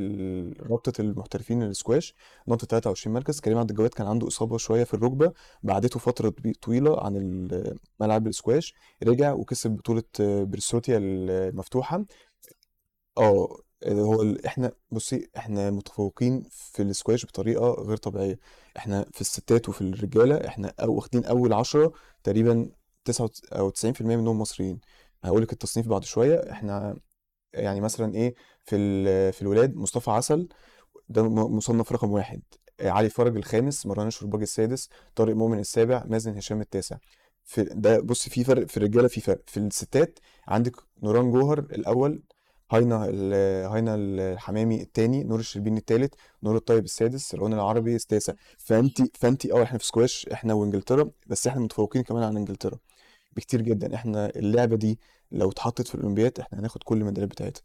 رابطة 0.69 1.01
المحترفين 1.01 1.63
للسكواش. 1.63 2.13
نط 2.47 2.65
23 2.65 3.13
مركز. 3.13 3.39
كريم 3.39 3.57
عبد 3.57 3.69
الجواد 3.69 3.89
كان 3.89 4.07
عنده 4.07 4.27
إصابة 4.27 4.57
شوية 4.57 4.83
في 4.83 4.93
الركبة 4.93 5.33
بعدته 5.63 5.99
فترة 5.99 6.29
طوي- 6.29 6.53
طويلة 6.53 7.03
عن 7.05 7.47
ملعب 7.99 8.27
السكواش. 8.27 8.73
رجع 9.03 9.33
وكسب 9.33 9.71
بطولة 9.71 10.03
بريسوتيا 10.19 10.97
المفتوحة. 11.01 12.05
آه 13.17 13.57
هو 13.87 14.21
ال... 14.21 14.45
إحنا 14.45 14.71
بصي 14.91 15.29
إحنا 15.37 15.69
متفوقين 15.71 16.43
في 16.51 16.81
السكواش 16.81 17.25
بطريقة 17.25 17.71
غير 17.73 17.97
طبيعية. 17.97 18.39
إحنا 18.77 19.05
في 19.13 19.21
الستات 19.21 19.69
وفي 19.69 19.81
الرجالة 19.81 20.47
إحنا 20.47 20.73
أو 20.79 20.93
واخدين 20.95 21.25
أول 21.25 21.53
عشرة 21.53 21.93
تقريبا 22.23 22.69
تسعة 23.05 23.29
أو 23.53 23.69
90% 23.69 24.01
منهم 24.01 24.39
مصريين. 24.39 24.79
هقول 25.23 25.41
لك 25.41 25.53
التصنيف 25.53 25.87
بعد 25.87 26.03
شوية. 26.03 26.51
إحنا 26.51 26.97
يعني 27.53 27.81
مثلا 27.81 28.15
إيه 28.15 28.35
في. 28.65 28.77
في 29.31 29.41
الولاد 29.41 29.75
مصطفى 29.75 30.11
عسل 30.11 30.49
ده 31.09 31.23
مصنف 31.29 31.91
رقم 31.91 32.11
واحد. 32.11 32.41
علي 32.81 33.09
فرج 33.09 33.37
الخامس 33.37 33.85
مروان 33.85 34.07
الشرباجي 34.07 34.43
السادس 34.43 34.89
طارق 35.15 35.35
مؤمن 35.35 35.59
السابع 35.59 36.03
مازن 36.07 36.37
هشام 36.37 36.61
التاسع. 36.61 36.97
في 37.43 37.63
ده 37.63 37.99
بص 38.01 38.29
في 38.29 38.43
فرق 38.43 38.67
في 38.67 38.77
الرجالة 38.77 39.07
في 39.07 39.21
فرق. 39.21 39.41
في 39.47 39.57
الستات 39.57 40.19
عندك 40.47 40.75
نوران 41.03 41.31
جوهر 41.31 41.59
الأول 41.59 42.23
هاينا 42.71 43.05
هاينا 43.73 43.95
الحمامي 43.95 44.81
الثاني 44.81 45.23
نور 45.23 45.39
الشربيني 45.39 45.77
الثالث 45.79 46.13
نور 46.43 46.55
الطيب 46.55 46.83
السادس 46.85 47.35
روان 47.35 47.53
العربي 47.53 47.95
التاسع. 47.95 48.33
فانت 48.57 49.17
فانت 49.17 49.45
آه 49.45 49.63
إحنا 49.63 49.77
في 49.77 49.85
سكواش 49.85 50.27
إحنا 50.33 50.53
وانجلترا 50.53 51.11
بس 51.27 51.47
إحنا 51.47 51.61
متفوقين 51.61 52.03
كمان 52.03 52.23
عن 52.23 52.37
إنجلترا 52.37 52.77
بكتير 53.35 53.61
جدا. 53.61 53.95
إحنا 53.95 54.29
اللعبة 54.35 54.75
دي 54.75 54.99
لو 55.31 55.49
اتحطت 55.49 55.87
في 55.87 55.95
الأولمبياد 55.95 56.39
إحنا 56.39 56.59
هناخد 56.59 56.83
كل 56.83 56.97
الميداليات 56.97 57.29
بتاعتها. 57.31 57.61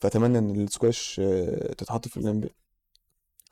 فأتمنى 0.00 0.38
إن 0.38 0.50
السكواش 0.50 1.20
آه، 1.24 1.72
تتحط 1.74 2.08
في 2.08 2.16
الأولمبياد. 2.16 2.52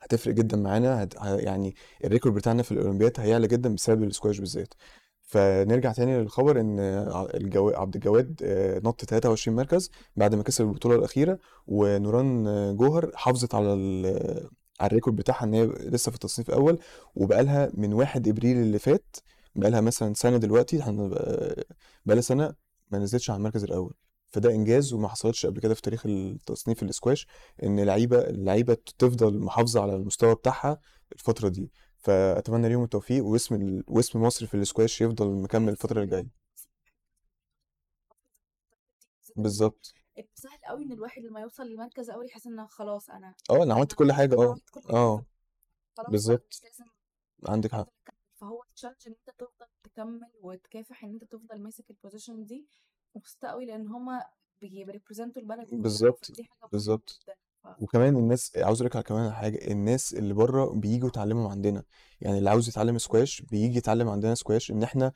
هتفرق 0.01 0.35
جدا 0.35 0.57
معانا 0.57 1.03
هت... 1.03 1.15
يعني 1.25 1.75
ال 2.05 2.09
record 2.09 2.35
بتاعنا 2.35 2.63
في 2.63 2.73
الأولمبياد 2.73 3.21
هيعلى 3.21 3.47
جدا 3.49 3.75
بسبب 3.75 4.03
السكواش 4.05 4.39
بالذات. 4.39 4.75
فنرجع 5.27 5.93
تاني 5.93 6.19
للخبر 6.19 6.61
إن 6.61 6.79
الجو... 7.35 7.71
عبد 7.71 7.95
الجواد 7.95 8.41
آه، 8.45 8.81
نط 8.85 9.05
23 9.05 9.57
مركز 9.57 9.91
بعد 10.17 10.35
ما 10.35 10.43
كسب 10.43 10.65
البطولة 10.65 10.95
الأخيرة 10.97 11.39
ونوران 11.67 12.45
جوهر 12.77 13.11
حافظت 13.15 13.55
على 13.55 13.73
ال... 13.75 14.07
على 14.81 14.89
ال 14.89 14.93
record 14.93 15.17
بتاعها 15.17 15.45
إن 15.45 15.55
هي 15.55 15.67
لسه 15.67 16.11
في 16.11 16.15
التصنيف 16.15 16.49
الأول 16.49 16.79
وبقالها 17.15 17.71
من 17.75 17.93
1 17.93 18.29
إبريل 18.29 18.57
اللي 18.57 18.79
فات 18.79 19.17
بقالها 19.57 19.81
مثلا 19.81 20.15
سنة 20.15 20.37
دلوقتي 20.37 20.79
بقالها 22.07 22.23
سنة 22.23 22.55
ما 22.91 22.99
نزلتش 22.99 23.31
على 23.31 23.39
المركز 23.39 23.65
الأول. 23.65 23.95
فده 24.31 24.51
إنجاز 24.51 24.93
وما 24.93 25.09
حصلش 25.09 25.47
قبل 25.47 25.61
كده 25.61 25.75
في 25.75 25.83
تاريخ 25.83 26.07
التصنيف 26.07 26.83
الاسكواش 26.83 27.27
إن 27.63 27.81
لعيبه 27.81 28.19
اللعيبه 28.19 28.77
تفضل 28.99 29.39
محافظة 29.39 29.81
على 29.83 29.95
المستوى 29.97 30.35
بتاعها 30.35 30.81
الفترة 31.13 31.49
دي. 31.49 31.71
فأتمنى 32.07 32.69
ليهم 32.69 32.85
التوفيق 32.85 33.25
واسم 33.25 33.55
ال... 33.55 33.85
واسم 33.89 34.23
مصر 34.23 34.47
في 34.47 34.55
الاسكواش 34.55 35.01
يفضل 35.01 35.43
مكمل 35.43 35.69
الفترة 35.69 35.97
اللي 36.03 36.11
جاية. 36.11 36.27
بالظبط. 39.37 39.95
سهل 40.35 40.59
قوي 40.69 40.85
إن 40.85 40.93
الواحد 40.93 41.23
لما 41.23 41.41
يوصل 41.41 41.71
لمركز 41.71 42.11
أول 42.11 42.27
يحس 42.27 42.47
ان 42.47 42.67
خلاص 42.67 43.11
أنا 43.11 43.35
آه 43.51 43.63
أنا 43.63 43.75
عملت 43.75 43.93
كل 43.93 44.13
حاجة 44.13 44.35
آه 44.35 44.51
عملت 44.51 44.71
كل 44.71 44.81
حاجة 44.83 44.97
آه. 44.97 45.25
خلاص 45.97 46.11
بالظبط. 46.11 46.47
مش 46.51 46.65
لازم 46.65 46.85
عندك 47.49 47.73
حق. 47.73 47.89
فهو 48.35 48.63
ال 48.63 48.66
challenge 48.66 48.97
إن 49.07 49.13
أنت 49.13 49.37
تفضل 49.39 49.67
تكمل 49.85 50.31
وتكافح 50.43 51.05
إن 51.05 51.11
أنت 51.11 51.25
تفضل 51.25 51.63
ماسك 51.63 51.91
ال 51.91 51.97
position 51.97 52.45
دي 52.45 52.67
مبسوطه 53.17 53.49
قوي 53.49 53.67
لأن 53.67 53.87
هما 53.89 54.25
بي 54.61 54.74
represent 54.74 55.36
وا 55.36 55.43
البلد 55.43 55.75
بالظبط 55.75 56.31
بالظبط. 56.73 57.21
وكمان 57.81 58.17
الناس 58.17 58.53
عاوز 58.57 58.83
أقول 58.83 59.03
كمان 59.03 59.25
على 59.25 59.35
حاجة 59.35 59.71
الناس 59.73 60.15
اللي 60.15 60.35
بره 60.35 60.73
بييجوا 60.75 61.09
يتعلموا 61.09 61.51
عندنا. 61.51 61.83
يعني 62.21 62.39
اللي 62.39 62.51
عاوز 62.51 62.69
يتعلم 62.69 62.99
سكواش 62.99 63.43
بيجي 63.43 63.79
يتعلم 63.79 64.09
عندنا 64.09 64.35
سكواش 64.35 64.71
إن 64.71 64.83
إحنا 64.83 65.13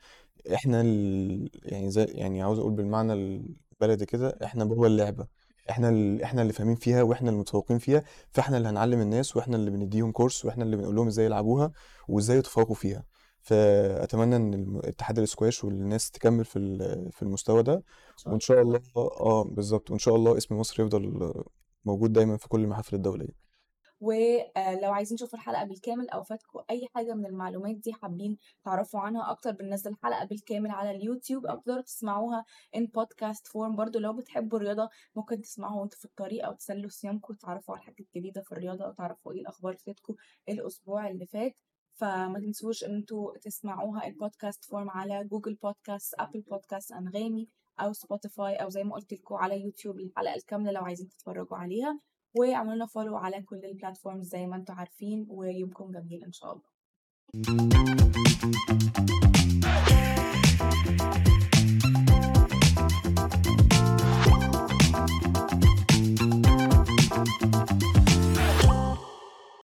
إحنا 0.53 0.81
ال... 0.81 1.49
يعني 1.63 1.91
زي 1.91 2.03
يعني 2.03 2.41
عاوز 2.41 2.59
أقول 2.59 2.73
بالمعنى 2.73 3.13
البلدي 3.13 4.05
كده 4.05 4.37
إحنا 4.43 4.65
جوه 4.65 4.87
اللعبة. 4.87 5.27
إحنا 5.69 5.89
ال... 5.89 6.21
إحنا 6.23 6.41
اللي 6.41 6.53
فاهمين 6.53 6.75
فيها 6.75 7.03
وإحنا 7.03 7.29
اللي 7.29 7.39
متفوقين 7.39 7.77
فيها 7.77 8.03
فإحنا 8.31 8.57
اللي 8.57 8.69
هنعلم 8.69 9.01
الناس 9.01 9.35
وإحنا 9.37 9.55
اللي 9.57 9.71
بنديهم 9.71 10.11
كورس 10.11 10.45
وإحنا 10.45 10.63
اللي 10.63 10.75
بنقول 10.75 10.95
لهم 10.95 11.07
إزاي 11.07 11.25
يلعبوها 11.25 11.71
وإزاي 12.07 12.37
يتفوقوا 12.37 12.75
فيها. 12.75 13.03
فأتمنى 13.41 14.35
إن 14.35 14.81
اتحاد 14.83 15.17
الاسكواش 15.17 15.63
والناس 15.63 16.11
تكمل 16.11 16.45
في 16.45 16.77
في 17.11 17.21
المستوى 17.23 17.63
ده. 17.63 17.83
وإن 18.27 18.39
شاء 18.39 18.61
الله 18.61 18.81
آه 18.97 19.43
بالظبط 19.43 19.91
وإن 19.91 19.99
شاء 19.99 20.15
الله 20.15 20.37
اسم 20.37 20.59
مصر 20.59 20.81
يفضل 20.83 21.43
موجود 21.85 22.13
دايما 22.13 22.37
في 22.37 22.47
كل 22.47 22.59
المحافل 22.61 22.95
الدولية. 22.95 23.51
ولو 23.99 24.91
عايزين 24.93 25.17
تشوفوا 25.17 25.39
الحلقة 25.39 25.63
بالكامل 25.63 26.09
أو 26.09 26.23
فاتكم 26.23 26.59
أي 26.69 26.87
حاجة 26.95 27.13
من 27.13 27.25
المعلومات 27.25 27.75
دي 27.75 27.93
حابين 27.93 28.37
تعرفوا 28.65 28.99
عنها 28.99 29.31
أكتر 29.31 29.51
بننزل 29.51 29.91
الحلقة 29.91 30.25
بالكامل 30.25 30.71
على 30.71 30.91
اليوتيوب 30.91 31.45
أو 31.45 31.57
تقدروا 31.57 31.81
تسمعوها 31.81 32.45
in 32.77 32.81
podcast 32.81 33.47
form. 33.51 33.75
برضو 33.75 33.99
لو 33.99 34.13
بتحبوا 34.13 34.57
الرياضة 34.59 34.89
ممكن 35.15 35.41
تسمعوها 35.41 35.79
وانتوا 35.81 35.99
في 35.99 36.05
الطريق 36.05 36.45
أو 36.45 36.53
تسلوا 36.53 36.89
صيامكم 36.89 37.33
وتعرفوا 37.33 37.75
على 37.75 37.83
حاجات 37.83 38.07
جديدة 38.15 38.41
في 38.41 38.51
الرياضة 38.51 38.85
أو 38.85 38.91
تعرفوا 38.91 39.33
إيه 39.33 39.41
الأخبار 39.41 39.71
اللي 39.71 39.83
فاتكم 39.85 40.15
الأسبوع 40.49 41.09
اللي 41.09 41.25
فات. 41.25 41.59
فما 41.93 42.39
تنسوش 42.39 42.83
إن 42.83 42.95
أنتوا 42.95 43.37
تسمعوها 43.37 44.07
ال 44.07 44.14
podcast 44.14 44.65
form 44.65 44.89
على 44.89 45.23
Google 45.23 45.55
Podcasts 45.55 46.13
Apple 46.19 46.41
Podcasts 46.41 46.91
أنغامي. 46.91 47.49
أو 47.79 47.93
Spotify 47.93 48.55
أو 48.55 48.69
زي 48.69 48.83
ما 48.83 48.95
قلت 48.95 49.13
لكم 49.13 49.35
على 49.35 49.61
يوتيوب 49.61 49.99
الحلقة 49.99 50.35
الكاملة 50.35 50.71
لو 50.71 50.81
عايزين 50.81 51.09
تتفرجوا 51.09 51.57
عليها. 51.57 51.99
واعملوا 52.37 52.75
لنا 52.75 52.85
follow 52.85 53.17
على 53.17 53.41
كل 53.41 53.65
ال 53.65 53.71
platforms 53.71 54.27
زي 54.27 54.45
ما 54.45 54.55
أنتم 54.55 54.73
عارفين 54.73 55.25
ويومكم 55.29 55.91
جميل 55.91 56.23
إن 56.23 56.31
شاء 56.31 56.53
الله. 56.53 56.71